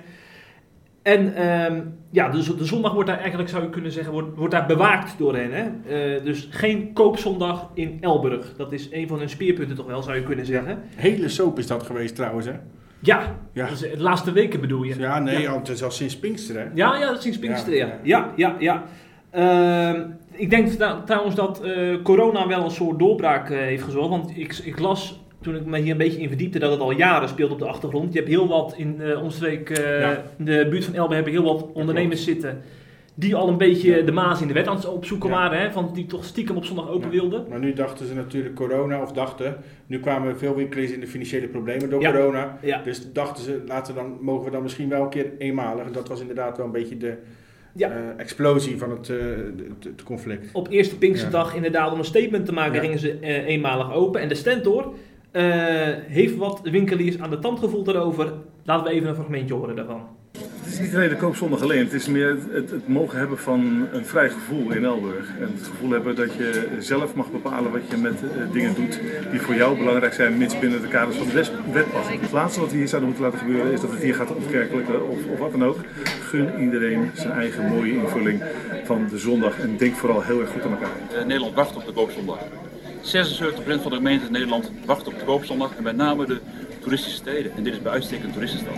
[1.02, 1.82] En ehm,
[2.12, 5.18] ja, dus de zondag wordt daar eigenlijk, zou je kunnen zeggen, wordt, wordt daar bewaakt
[5.18, 5.52] door hen.
[5.52, 5.64] Hè?
[6.16, 8.54] Eh, dus geen koopzondag in Elburg.
[8.58, 10.80] Dat is een van hun speerpunten toch wel, zou je kunnen zeggen.
[10.96, 12.54] Hele soap is dat geweest trouwens, hè?
[13.00, 13.68] Ja, Ja.
[13.82, 15.00] de laatste weken bedoel je.
[15.00, 15.52] Ja, nee, Ja.
[15.52, 16.66] al, het is al sinds Pinkster, hè?
[16.74, 18.00] Ja, ja, sinds Pinksteren, ja.
[18.04, 18.84] Ja, Ja, ja, ja.
[19.32, 20.02] Ehm,
[20.38, 20.68] ik denk
[21.06, 24.10] trouwens dat eh, corona wel een soort doorbraak eh, heeft gezorgd.
[24.10, 26.92] Want ik, ik las, toen ik me hier een beetje in verdiepte, dat het al
[26.92, 28.14] jaren speelt op de achtergrond.
[28.14, 30.24] Je hebt heel wat in omstreek, eh, Ja.
[30.38, 32.62] in de buurt van Elbe hebben heel wat ondernemers zitten...
[33.18, 35.36] die al een beetje de maas in de wet aan het opzoeken Ja.
[35.36, 35.60] waren.
[35.60, 37.46] Hè, van die toch stiekem op zondag open wilden.
[37.50, 39.56] Maar nu dachten ze natuurlijk corona, of dachten,
[39.88, 42.58] nu kwamen veel winkeliers in de financiële problemen door corona.
[42.84, 45.86] Dus dachten ze, laten we dan, mogen we dan misschien wel een keer eenmalig.
[45.86, 47.18] En dat was inderdaad wel een beetje de
[47.78, 47.90] Ja.
[47.90, 49.18] eh, explosie van het, eh,
[49.58, 50.50] het, het conflict.
[50.54, 54.22] Op eerste Pinksterdag inderdaad om een statement te maken gingen ze eh, eenmalig open.
[54.22, 54.94] En de Stentor
[56.08, 58.34] heeft wat winkeliers aan de tand gevoeld daarover.
[58.64, 60.08] Laten we even een fragmentje horen daarvan.
[60.64, 63.88] Het is niet alleen de koopzondag alleen, het is meer het, het, mogen hebben van
[63.92, 65.28] een vrij gevoel in Elburg.
[65.40, 69.00] En het gevoel hebben dat je zelf mag bepalen wat je met eh, dingen doet
[69.32, 71.34] die voor jou belangrijk zijn, mits binnen de kaders van de
[71.72, 72.20] wet passen.
[72.20, 75.10] Het laatste wat we hier zouden moeten laten gebeuren is dat het hier gaat ontkerkelijken
[75.10, 75.78] of, of wat dan ook.
[76.22, 78.44] Gun iedereen zijn eigen mooie invulling
[78.84, 81.20] van de zondag en denk vooral heel erg goed aan elkaar.
[81.20, 82.40] Eh, Nederland wacht op de koopzondag.
[83.02, 86.40] 76% van de gemeenten in Nederland wacht op de koopzondag en met name de
[86.80, 87.52] toeristische steden.
[87.56, 88.76] En dit is bij uitstek een toeristenstad.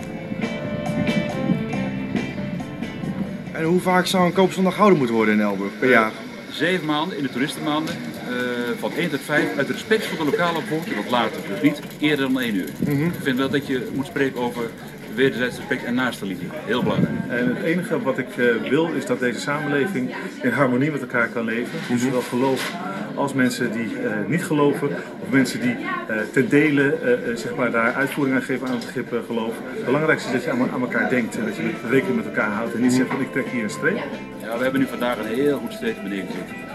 [3.58, 6.12] En hoe vaak zou een koopzondag gehouden moeten worden in Elburg per jaar?
[6.50, 8.34] Zeven maanden in de toeristenmaanden, eh,
[8.78, 11.40] van 1 tot 5, uit respect voor de lokale bevolking wat later.
[11.48, 12.68] Dus niet eerder dan 1 uur.
[12.86, 14.70] Ik vind wel dat je moet spreken over
[15.18, 16.44] wederzijds respect en naastenliefde.
[16.50, 17.14] Heel belangrijk.
[17.28, 21.28] En het enige wat ik eh, wil is dat deze samenleving in harmonie met elkaar
[21.28, 21.78] kan leven.
[21.88, 22.72] Dus zowel geloof
[23.14, 24.88] als mensen die eh, niet geloven,
[25.18, 25.76] of mensen die
[26.08, 26.96] eh, ten dele
[27.34, 29.54] zeg maar daar uitvoering aan geven aan het begrip geloof.
[29.74, 32.50] Het belangrijkste is dat je aan, aan elkaar denkt en dat je rekening met elkaar
[32.50, 33.98] houdt en niet zegt van ik trek hier een streep.
[34.42, 36.67] Ja, we hebben nu vandaag een heel goed statement neergezet.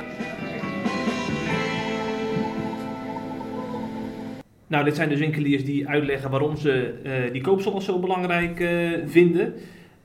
[4.74, 8.69] Nou, dit zijn dus winkeliers die uitleggen waarom ze eh, die koopzondag zo belangrijk eh,
[9.05, 9.53] vinden.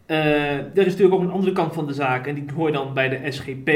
[0.06, 2.72] Eh, er is natuurlijk ook een andere kant van de zaak en die hoor je
[2.72, 3.68] dan bij de SGP.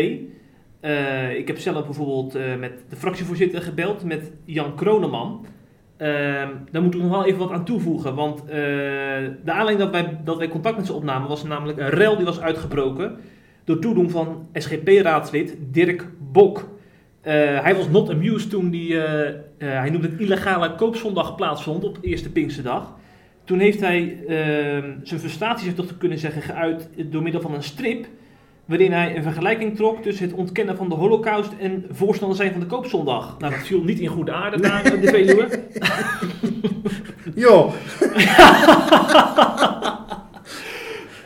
[1.36, 5.46] Ik heb zelf bijvoorbeeld met de fractievoorzitter gebeld, met Jan Kroneman.
[5.96, 10.18] Ehm, daar moet ik nog wel even wat aan toevoegen, want de aanleiding dat wij,
[10.24, 13.16] dat wij contact met ze opnamen was namelijk een rel die was uitgebroken
[13.64, 16.68] door toedoen van SGP-raadslid Dirk Bok.
[17.22, 21.84] Eh, hij was not amused toen die, eh, eh, hij noemde het illegale koopzondag plaatsvond
[21.84, 22.92] op eerste Pinksterdag.
[23.44, 27.62] Toen heeft hij ehm, zijn frustratie, ik toch kunnen zeggen, geuit door middel van een
[27.62, 28.06] strip.
[28.64, 32.60] Waarin hij een vergelijking trok tussen het ontkennen van de holocaust en voorstander zijn van
[32.60, 33.36] de koopzondag.
[33.38, 35.48] Nou, dat viel niet in goede aarde daar op de Veluwe.
[37.34, 37.72] Eh,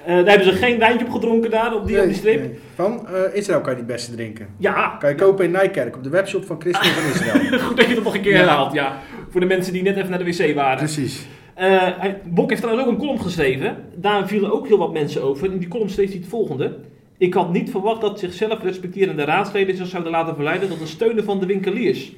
[0.06, 2.40] daar hebben ze geen wijntje op gedronken daar op die, op die strip.
[2.40, 2.58] Nee.
[2.74, 4.46] Van eh, Israël kan je die beste drinken.
[4.58, 7.58] Ja, Kan je kopen in Nijkerk op de webshop van Christen van Israël.
[7.66, 8.38] goed dat je dat nog een keer Ja.
[8.38, 8.72] herhaalt.
[8.72, 9.00] Ja.
[9.30, 10.76] Voor de mensen die net even naar de wc waren.
[10.78, 11.26] Precies.
[11.54, 11.88] Eh,
[12.24, 13.76] Bok heeft trouwens ook een column geschreven.
[13.94, 15.52] Daar vielen ook heel wat mensen over.
[15.52, 16.76] In die column schreef hij het volgende.
[17.18, 21.24] Ik had niet verwacht dat zichzelf respecterende raadsleden zich zouden laten verleiden tot het steunen
[21.24, 22.12] van de winkeliers.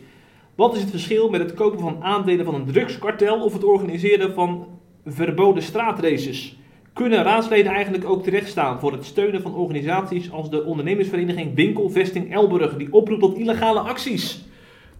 [0.54, 4.34] Wat is het verschil met het kopen van aandelen van een drugskartel of het organiseren
[4.34, 4.66] van
[5.06, 6.58] verboden straatraces?
[6.98, 12.76] Kunnen raadsleden eigenlijk ook terechtstaan voor het steunen van organisaties als de ondernemersvereniging Winkelvesting Elburg,
[12.76, 14.44] die oproept tot illegale acties?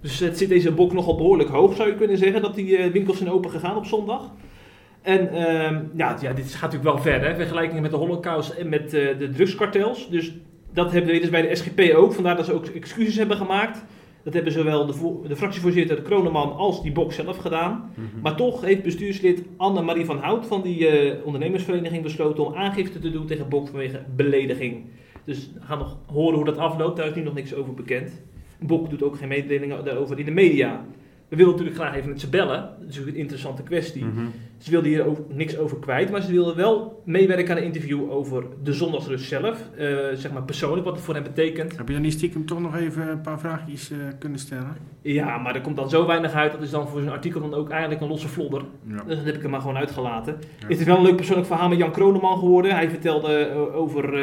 [0.01, 2.93] Dus het zit deze bok nogal behoorlijk hoog, zou je kunnen zeggen, dat die eh,
[2.93, 4.31] winkels zijn open gegaan op zondag.
[5.03, 7.35] En ehm, ja, ja, dit gaat natuurlijk wel ver, hè?
[7.35, 10.11] vergelijkingen met de holocaust en met eh, de drugskartels.
[10.11, 10.33] Dus
[10.73, 13.85] dat hebben we dus bij de SGP ook, vandaar dat ze ook excuses hebben gemaakt.
[14.29, 17.93] Dat hebben zowel de, de fractievoorzitter, de Kroneman, als die bok zelf gedaan.
[18.23, 23.11] Maar toch heeft bestuurslid Anne-Marie van Hout van die eh, ondernemersvereniging besloten om aangifte te
[23.11, 24.85] doen tegen Bok vanwege belediging.
[25.25, 28.23] Dus we gaan nog horen hoe dat afloopt, daar is nu nog niks over bekend.
[28.61, 30.85] Bok doet ook geen mededelingen daarover in de media.
[31.29, 34.05] We willen natuurlijk graag even met ze bellen, dat is natuurlijk een interessante kwestie.
[34.59, 38.11] Ze wilden hier ook niks over kwijt, maar ze wilden wel meewerken aan een interview
[38.11, 39.63] over de zondagsrust zelf.
[39.77, 41.77] eh, zeg maar persoonlijk, wat het voor hen betekent.
[41.77, 44.77] Heb je dan niet stiekem toch nog even een paar vraagjes eh, kunnen stellen?
[45.03, 47.55] Ja, maar er komt dan zo weinig uit, dat is dan voor zo'n artikel dan
[47.55, 48.63] ook eigenlijk een losse vlodder.
[48.87, 49.03] Ja.
[49.07, 50.37] Dus dat heb ik er maar gewoon uitgelaten.
[50.59, 50.67] Ja.
[50.69, 52.75] Het is wel een leuk persoonlijk verhaal met Jan Kroneman geworden.
[52.75, 54.19] Hij vertelde eh, over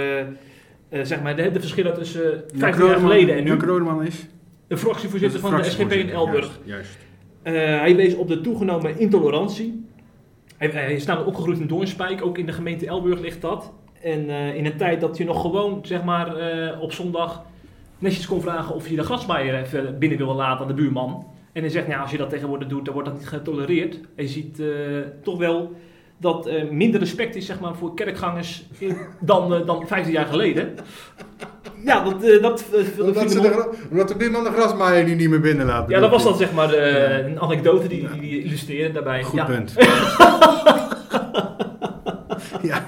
[1.03, 3.49] zeg maar de, de verschillen tussen uh, 15 jaar geleden en nu.
[3.49, 4.27] Jan Kroneman is?
[4.68, 6.59] De fractievoorzitter van de SGP in Elburg.
[6.63, 6.63] Juist.
[6.63, 6.97] juist.
[7.41, 9.86] Eh, hij wees op de toegenomen intolerantie.
[10.57, 13.72] Hij, hij is namelijk opgegroeid in Doornspijk, ook in de gemeente Elburg ligt dat.
[14.01, 17.43] En eh, in een tijd dat je nog gewoon, zeg maar, eh, op zondag
[17.99, 21.26] netjes kon vragen of je de grasmaaier even binnen wilde laten aan de buurman.
[21.53, 23.99] En hij zegt, nou, als je dat tegenwoordig doet, dan wordt dat niet getolereerd.
[24.16, 24.61] En je ziet
[25.24, 25.76] toch wel
[26.18, 30.74] dat eh, minder respect is zeg maar, voor kerkgangers in- dan, dan 15 jaar geleden.
[31.86, 35.15] Ja, dat, eh, dat eh, wilde Omdat, ze de, omdat de buurman de grasmaaier die
[35.15, 35.89] niet meer binnen laat.
[35.89, 39.23] Ja, dat was dan zeg maar eh, een anekdote die, die, die illustreerde daarbij.
[39.23, 39.45] Goed ja.
[39.45, 39.73] punt.
[42.61, 42.86] ja.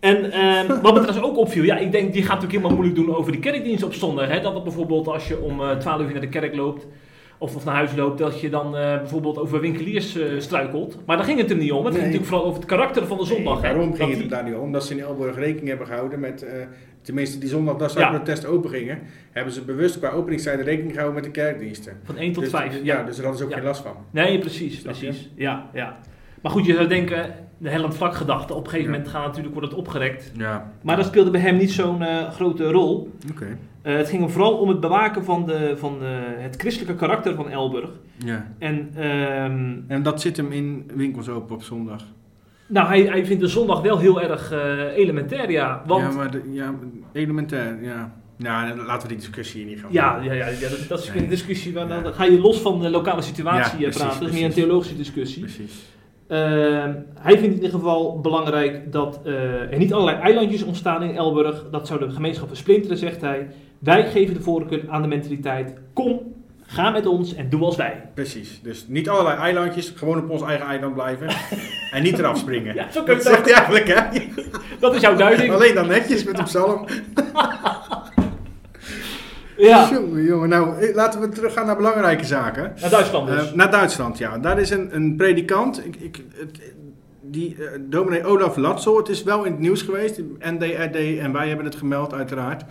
[0.00, 2.96] En ehm, wat me trouwens ook opviel, ja, ik denk die gaat natuurlijk helemaal moeilijk
[3.06, 4.28] doen over die kerkdienst op zondag.
[4.28, 4.40] Hè?
[4.40, 6.86] Dat het bijvoorbeeld als je om eh 12 uur naar de kerk loopt
[7.38, 10.98] of, of naar huis loopt, dat je dan eh, bijvoorbeeld over winkeliers eh, struikelt.
[11.06, 11.84] Maar daar ging het er niet om.
[11.84, 12.04] Het ging Nee.
[12.04, 13.56] natuurlijk vooral over het karakter van de zondag.
[13.56, 13.62] hè.
[13.68, 14.60] Daarom Dat ging het die- er daar niet om.
[14.60, 16.52] Omdat ze in Elburg rekening hebben gehouden met, eh,
[17.04, 18.10] tenminste die zondag dat ze Ja.
[18.10, 18.98] protest open gingen,
[19.32, 21.96] hebben ze bewust qua openingstijden rekening gehouden met de kerkdiensten.
[22.04, 22.80] Van 1 tot Dus- 5.
[22.82, 23.56] Ja, dus daar hadden ze ook Ja.
[23.56, 23.96] geen last van.
[24.10, 25.30] Nee, precies, precies.
[25.34, 25.96] Ja, ja.
[26.42, 28.96] Maar goed, je zou denken, de Helland Vlak gedachte, op een gegeven Ja.
[28.96, 30.32] moment gaat natuurlijk wordt het opgerekt.
[30.36, 30.72] Ja.
[30.82, 33.10] Maar dat speelde bij hem niet zo'n eh, grote rol.
[33.30, 33.58] Oké.
[33.82, 37.34] Eh, het ging hem vooral om het bewaken van, de, van eh, het christelijke karakter
[37.34, 37.90] van Elburg.
[38.16, 38.52] Ja.
[38.58, 42.02] En ehm, En dat zit hem in winkels open op zondag.
[42.74, 45.82] Nou, hij, hij vindt de zondag wel heel erg eh, elementair, ja.
[45.86, 46.74] Want Ja, maar de, ja,
[47.12, 48.14] elementair, ja.
[48.36, 51.12] Nou, laten we die discussie hier niet gaan Ja, ja, ja, ja, dat, dat is
[51.12, 51.22] Nee.
[51.22, 52.02] een discussie waar dan, Ja.
[52.02, 54.20] dan ga je los van de lokale situatie eh, precies, praten.
[54.20, 55.42] Dat is meer een theologische discussie.
[55.42, 55.92] Precies.
[56.28, 61.16] Ehm, hij vindt in ieder geval belangrijk dat eh, er niet allerlei eilandjes ontstaan in
[61.16, 61.64] Elburg.
[61.70, 63.48] Dat zou de gemeenschap versplinteren, zegt hij.
[63.78, 65.74] Wij geven de voorkeur aan de mentaliteit.
[65.92, 66.20] Kom,
[66.74, 68.02] ga met ons en doe als wij.
[68.14, 68.60] Precies.
[68.62, 71.28] Dus niet allerlei eilandjes, gewoon op ons eigen eiland blijven.
[71.92, 72.74] en niet eraf springen.
[72.74, 74.20] Ja, zo kun je dat zegt hij eigenlijk, hè?
[74.78, 75.52] Dat is jouw duiding.
[75.52, 76.84] Alleen dan netjes met een psalm.
[79.56, 80.48] Ja, Jongen, jongen.
[80.48, 82.72] Nou, eh, laten we teruggaan naar belangrijke zaken.
[82.80, 83.48] naar Duitsland dus.
[83.48, 84.38] Eh, naar Duitsland, ja.
[84.38, 86.60] Daar is een, een predikant, ik, ik, het,
[87.20, 88.96] die eh, dominee Olaf Latzo.
[88.96, 92.64] Het is wel in het nieuws geweest, NDRD en wij hebben het gemeld uiteraard.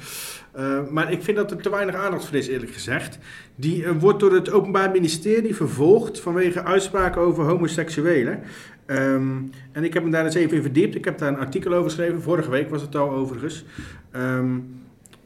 [0.53, 3.19] Eh, maar ik vind dat er te weinig aandacht voor is, eerlijk gezegd.
[3.55, 8.39] Die eh, wordt door het Openbaar Ministerie vervolgd vanwege uitspraken over homoseksuelen.
[8.85, 9.37] Ehm,
[9.71, 10.95] en ik heb me daar eens even in verdiept.
[10.95, 12.21] Ik heb daar een artikel over geschreven.
[12.21, 13.65] Vorige week was het al overigens.
[14.11, 14.59] Ehm,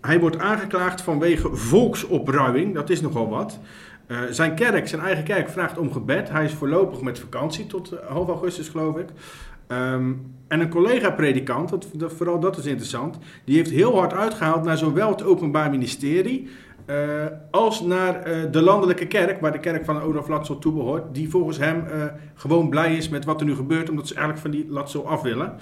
[0.02, 2.74] hij wordt aangeklaagd vanwege volksopruiming.
[2.74, 3.60] Dat is nogal wat.
[4.08, 6.30] Eh, zijn kerk, zijn eigen kerk, vraagt om gebed.
[6.30, 9.08] Hij is voorlopig met vakantie tot half augustus, geloof ik.
[9.68, 10.14] Ehm,
[10.48, 15.24] en een collega-predikant, vooral dat is interessant, die heeft heel hard uitgehaald naar zowel het
[15.24, 16.50] Openbaar Ministerie
[16.88, 21.16] eh, als naar eh, de landelijke kerk, waar de kerk van Olaf Latzel toe behoort,
[21.16, 24.44] die volgens hem eh, gewoon blij is met wat er nu gebeurt, omdat ze eigenlijk
[24.44, 25.54] van die Latzel af willen.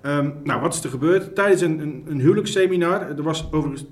[0.00, 1.34] Ehm, nou, wat is er gebeurd?
[1.34, 3.86] Tijdens een, een, een huwelijksseminar, er was overigens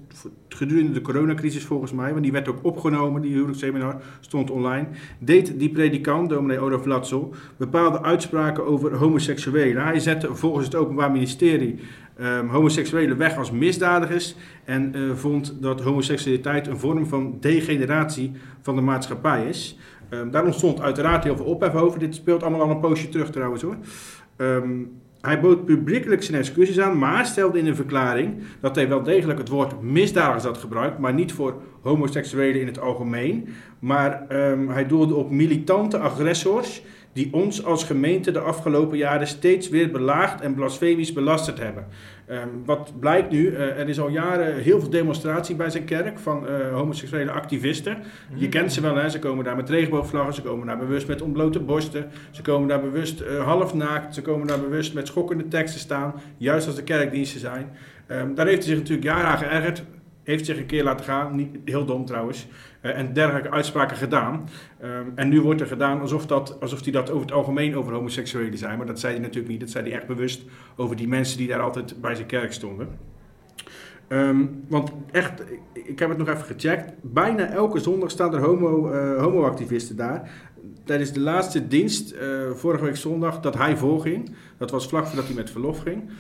[0.49, 4.87] gedurende de coronacrisis volgens mij, want die werd ook opgenomen, die huwelijksseminar stond online,
[5.19, 9.85] deed die predikant, dominee Olaf Latzel, bepaalde uitspraken over homoseksuelen.
[9.85, 11.79] Hij zette volgens het Openbaar Ministerie
[12.19, 18.77] ehm, homoseksuelen weg als misdadigers en eh, vond dat homoseksualiteit een vorm van degeneratie van
[18.77, 19.79] de maatschappij is.
[20.09, 21.99] Ehm, daar ontstond uiteraard heel veel ophef over.
[21.99, 23.77] Dit speelt allemaal al een poosje terug trouwens hoor.
[24.37, 24.71] Ehm,
[25.21, 29.39] hij bood publiekelijk zijn excuses aan, maar stelde in een verklaring dat hij wel degelijk
[29.39, 33.49] het woord misdadigers had gebruikt, maar niet voor homoseksuelen in het algemeen.
[33.79, 34.25] Maar
[34.69, 36.83] hij doelde op militante agressors
[37.17, 41.87] die ons als gemeente de afgelopen jaren steeds weer belaagd en blasfemisch belasterd hebben.
[42.27, 46.19] Ehm, wat blijkt nu, eh, er is al jaren heel veel demonstratie bij zijn kerk
[46.19, 47.97] van eh, homoseksuele activisten.
[48.35, 49.09] Je kent ze wel, hè?
[49.09, 52.81] ze komen daar met regenboogvlaggen, ze komen daar bewust met ontblote borsten, ze komen daar
[52.81, 56.83] bewust eh, half naakt, ze komen daar bewust met schokkende teksten staan, juist als de
[56.83, 57.69] kerkdiensten zijn.
[58.07, 59.83] Ehm, daar heeft hij zich natuurlijk jaren aan geërgerd,
[60.27, 64.49] heeft zich een keer laten gaan, niet heel dom trouwens, eh, en dergelijke uitspraken gedaan.
[64.81, 67.93] Ehm, en nu wordt er gedaan alsof, dat, alsof hij dat over het algemeen over
[67.93, 70.45] homoseksuelen zijn, maar dat zei hij natuurlijk niet, dat zei hij echt bewust
[70.77, 72.89] over die mensen die daar altijd bij zijn kerk stonden.
[74.09, 76.93] Ehm, want echt, ik, heb het nog even gecheckt.
[77.03, 80.31] Bijna elke zondag staan er homo, eh, homoactivisten daar.
[80.85, 84.35] Tijdens de laatste dienst, eh, vorige week zondag, dat hij voorging.
[84.59, 86.11] Dat was vlak voordat hij met verlof ging.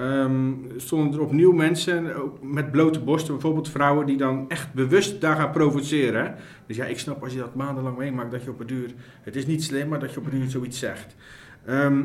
[0.00, 3.32] Ehm, stonden er opnieuw mensen ook met blote borsten.
[3.32, 6.34] Bijvoorbeeld vrouwen die dan echt bewust daar gaan provoceren.
[6.66, 8.90] Dus ja, ik snap als je dat maandenlang meemaakt dat je op het duur...
[9.22, 11.16] Het is niet slim, maar dat je op het duur zoiets zegt.
[11.64, 12.02] Ehm,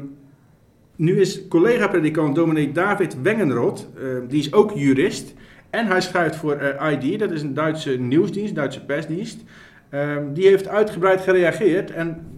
[0.96, 5.34] nu is collega-predikant dominee David Wengenrot, eh, die is ook jurist.
[5.70, 9.44] En hij schrijft voor eh, ID, dat is een Duitse nieuwsdienst, Duitse persdienst.
[9.90, 12.35] Ehm, die heeft uitgebreid gereageerd en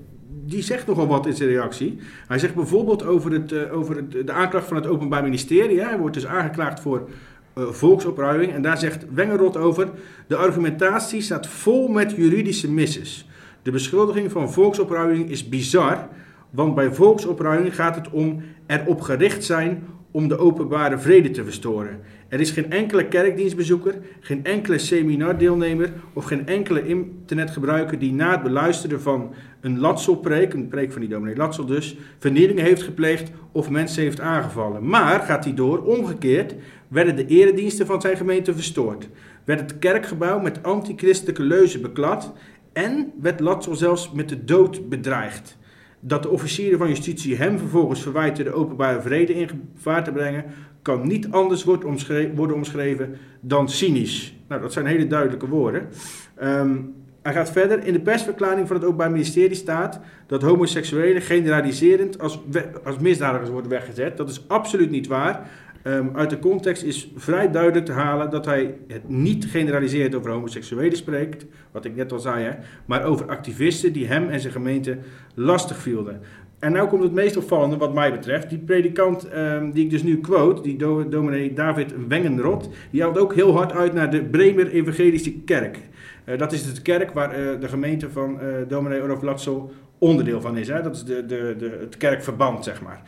[0.48, 2.00] die zegt nogal wat in zijn reactie.
[2.28, 5.82] Hij zegt bijvoorbeeld over, het, eh, over de aanklacht van het Openbaar Ministerie.
[5.82, 7.10] Hij wordt dus aangeklaagd voor
[7.54, 8.54] eh, volksopruiming.
[8.54, 9.90] En daar zegt Wengerot over...
[10.28, 13.30] De argumentatie staat vol met juridische misses.
[13.62, 16.08] De beschuldiging van volksopruiming is bizar...
[16.50, 22.00] Want bij volksopruiming gaat het om erop gericht zijn om de openbare vrede te verstoren.
[22.28, 28.44] Er is geen enkele kerkdienstbezoeker, geen enkele seminardeelnemer of geen enkele internetgebruiker die na het
[28.44, 33.70] beluisteren van een Latselpreek, een preek van die dominee Latsel dus, vernielingen heeft gepleegd of
[33.70, 34.88] mensen heeft aangevallen.
[34.88, 36.56] Maar, gaat hij door, omgekeerd
[36.88, 39.10] werden de erediensten van zijn gemeente verstoord.
[39.44, 42.34] Werd het kerkgebouw met antichristelijke leuzen beklad
[42.74, 45.58] en werd Latsel zelfs met de dood bedreigd.
[46.00, 50.46] Dat de officieren van justitie hem vervolgens verwijten de openbare vrede in gevaar te brengen,
[50.88, 54.36] kan niet anders worden, omschreven, dan cynisch.
[54.48, 55.88] Nou, dat zijn hele duidelijke woorden.
[56.36, 56.78] Ehm,
[57.22, 57.86] hij gaat verder.
[57.86, 62.40] In de persverklaring van het Openbaar Ministerie staat dat homoseksuelen generaliserend als,
[62.84, 64.18] als misdadigers worden weggezet.
[64.18, 65.50] Dat is absoluut niet waar.
[65.84, 70.32] Ehm, uit de context is vrij duidelijk te halen dat hij het niet generaliseerd over
[70.32, 72.52] homoseksuelen spreekt, wat ik net al zei, hè,
[72.86, 74.98] maar over activisten die hem en zijn gemeente
[75.34, 76.22] lastig vielden.
[76.60, 78.50] En nou komt het meest opvallende wat mij betreft.
[78.50, 83.18] Die predikant ehm, die ik dus nu quote, die do- dominee David Wengenrot, die haalt
[83.18, 85.80] ook heel hard uit naar de Bremer Evangelische Kerk.
[86.24, 90.42] Eh, dat is de kerk waar eh, de gemeente van eh dominee Olof Latzel onderdeel
[90.42, 90.68] van is.
[90.68, 90.82] Hè?
[90.82, 93.02] Dat is de, de, de, het kerkverband, zeg maar.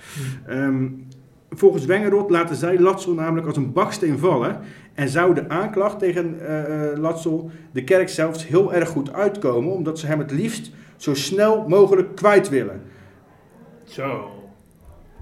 [0.47, 0.88] Ehm,
[1.50, 4.60] volgens Wengerot laten zij Latzel namelijk als een baksteen vallen.
[4.93, 6.38] En zou de aanklacht tegen
[6.95, 11.66] Latzel de kerk zelfs heel erg goed uitkomen, omdat ze hem het liefst zo snel
[11.68, 12.82] mogelijk kwijt willen.
[13.90, 14.32] Zo.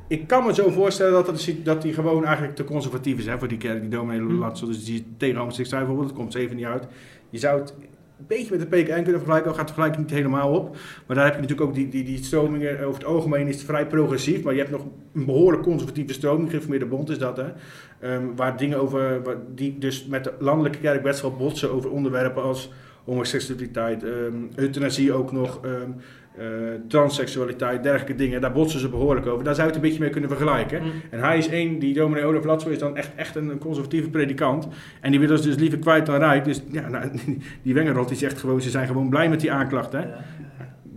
[0.08, 3.40] Ik kan me zo voorstellen dat, dat, dat hij gewoon eigenlijk te conservatief is hè,
[3.40, 4.40] voor die kerk, die dominee Hm.
[4.40, 4.68] Latzel.
[4.68, 6.88] Dus die tegen homoseksualiteit bijvoorbeeld, dat komt zeven niet uit.
[7.30, 7.74] Je zou het
[8.20, 10.76] een beetje met de PKN kunnen vergelijken, al gaat de vergelijking niet helemaal op.
[11.08, 13.66] Maar daar heb je natuurlijk ook die, die, die stromingen, over het algemeen is het
[13.66, 17.46] vrij progressief, maar je hebt nog een behoorlijk conservatieve stroming, Gereformeerde Bond is dat hè.
[18.00, 21.92] Ehm, waar dingen over, waar, die dus met de landelijke kerk best wel botsen over
[21.92, 22.72] onderwerpen als
[23.06, 25.92] homoseksualiteit, ehm, euthanasie ook nog, ehm,
[26.38, 26.46] eh,
[26.88, 28.42] transseksualiteit, dergelijke dingen.
[28.42, 29.44] Daar botsen ze behoorlijk over.
[29.44, 30.84] Daar zou je het een beetje mee kunnen vergelijken.
[30.84, 30.92] Mm.
[31.10, 34.68] En hij is één, die dominee Olaf Latzo is dan echt, echt een conservatieve predikant.
[35.02, 36.46] En die wil ze dus liever kwijt dan rijk.
[36.46, 37.10] Dus ja, nou,
[37.64, 39.92] die Wengerot die zegt gewoon, ze zijn gewoon blij met die aanklacht.
[39.92, 40.02] Hè?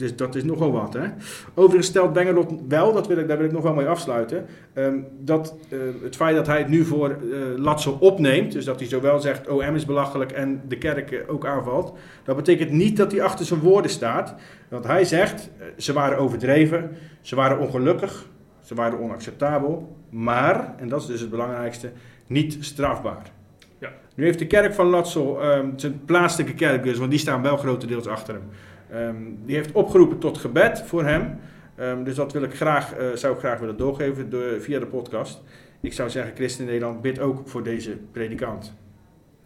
[0.00, 0.92] Dus dat is nogal wat.
[0.92, 1.06] Hè?
[1.54, 4.98] Overigens stelt Bengerot wel, dat wil ik, daar wil ik nog wel mee afsluiten, ehm,
[5.18, 7.16] dat eh, het feit dat hij het nu voor
[7.56, 11.46] Latso opneemt, dus dat hij zowel zegt OM is belachelijk en de kerk eh, ook
[11.46, 14.34] aanvalt, dat betekent niet dat hij achter zijn woorden staat.
[14.68, 16.90] Want hij zegt, ze waren overdreven,
[17.20, 18.26] ze waren ongelukkig,
[18.60, 21.90] ze waren onacceptabel, maar, en dat is dus het belangrijkste,
[22.26, 23.30] niet strafbaar.
[23.78, 23.92] Ja.
[24.14, 27.56] Nu heeft de kerk van Latsel, ehm, zijn plaatselijke kerk dus, want die staan wel
[27.56, 28.44] grotendeels achter hem,
[28.92, 31.38] ehm, die heeft opgeroepen tot gebed voor hem.
[31.76, 34.86] Ehm, dus dat wil ik graag, eh, zou ik graag willen doorgeven door, via de
[34.86, 35.42] podcast.
[35.80, 38.74] Ik zou zeggen, Christen in Nederland, bid ook voor deze predikant.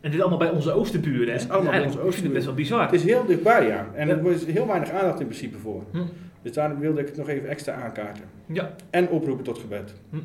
[0.01, 1.33] En dit allemaal bij onze oosterburen, hè?
[1.33, 2.83] Het is allemaal bij onze Ik vind het best wel bizar.
[2.83, 3.87] Het is heel dichtbij, ja.
[3.95, 4.17] En Ja.
[4.17, 5.83] er is heel weinig aandacht in principe voor.
[5.93, 5.99] Hm.
[6.43, 8.25] Dus daarom wilde ik het nog even extra aankaarten.
[8.47, 8.75] Ja.
[8.91, 9.95] En oproepen tot gebed.
[10.11, 10.17] Hm.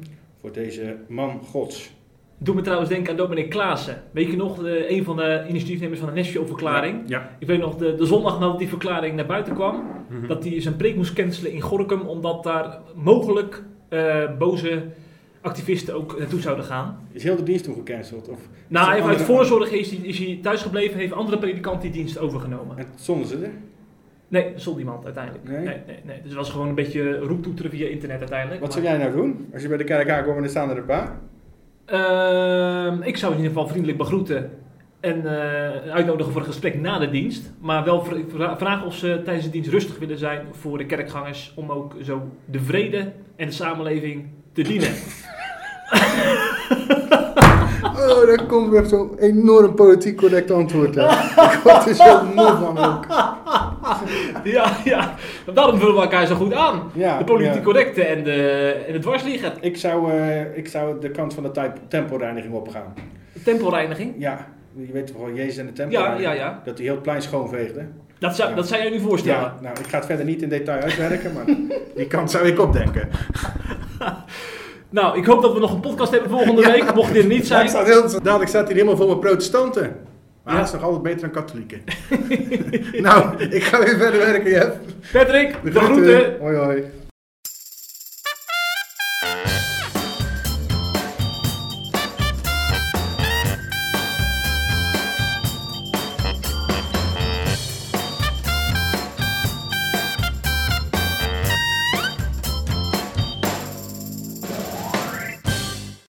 [0.41, 1.95] Voor deze man gods.
[2.41, 4.01] Doe me trouwens denken aan dominee Klaassen.
[4.11, 7.01] Weet je nog, de, een van de initiatiefnemers van de Nestje-verklaring?
[7.05, 7.29] Ja.
[7.39, 10.27] Ik weet nog, de, de zondag nadat die verklaring naar buiten kwam, Mhm.
[10.27, 14.83] dat hij zijn preek moest cancelen in Gorkum, omdat daar mogelijk eh, boze
[15.41, 16.99] activisten ook naartoe zouden gaan.
[17.11, 18.29] Is heel de dienst toen gecanceld?
[18.29, 22.17] Of Nou, even uit voorzorg is hij, is hij thuisgebleven, heeft andere predikant die dienst
[22.19, 22.77] overgenomen.
[22.77, 23.51] En zonden ze er?
[24.27, 25.43] Nee, er stond niemand uiteindelijk.
[25.49, 25.57] Nee?
[25.57, 26.15] Nee, nee, nee.
[26.21, 28.59] Dus het was gewoon een beetje roeptoeteren via internet uiteindelijk.
[28.61, 29.47] Wat Maar- zou jij nou doen?
[29.53, 31.19] Als je bij de kerk aankomt en er staan er een paar?
[31.91, 34.49] Ehm, ik zou in ieder geval vriendelijk begroeten
[34.99, 37.51] en eh, uitnodigen voor een gesprek na de dienst.
[37.61, 40.85] Maar wel vra- vra- vragen of ze tijdens de dienst rustig willen zijn voor de
[40.85, 41.53] kerkgangers.
[41.55, 44.89] Om ook zo de vrede en de samenleving te dienen.
[47.83, 50.95] Oh, daar komt weer zo'n enorm politiek correct antwoord.
[50.95, 51.05] Hè.
[51.53, 53.05] ik word er zo moe van ook.
[54.43, 55.15] ja, ja.
[55.53, 56.91] Daarom vullen we elkaar zo goed aan.
[56.93, 57.61] Ja, de politiek ja.
[57.61, 59.51] correcte en de, en de dwarsligger.
[59.61, 62.93] Ik zou, eh, ik zou de kant van de type- temporeiniging opgaan.
[63.43, 64.13] Temporeiniging.
[64.17, 66.23] Ja, je weet toch wel, Jezus en de Ja, temporeiniging.
[66.23, 66.61] ja, ja.
[66.65, 67.85] Dat hij heel het plein schoonveegde.
[68.19, 68.55] Dat zou, Ja.
[68.55, 69.39] dat zou jij nu voorstellen.
[69.41, 71.45] Ja, nou, ik ga het verder niet in detail uitwerken, maar
[71.95, 73.09] die kant zou ik opdenken.
[74.89, 76.71] Nou, ik hoop dat we nog een podcast hebben volgende Ja.
[76.71, 76.93] week.
[76.95, 77.69] Mocht dit niet Ja, ik zijn.
[77.69, 79.95] sta heel, dadelijk staat hij helemaal vol met protestanten.
[80.43, 80.59] Maar Ja.
[80.59, 81.81] dat is nog altijd beter dan katholieken.
[83.07, 84.69] nou, ik ga weer verder werken, Jeff.
[85.11, 86.03] Patrick, de groeten.
[86.03, 86.35] groeten.
[86.39, 86.83] Hoi, hoi.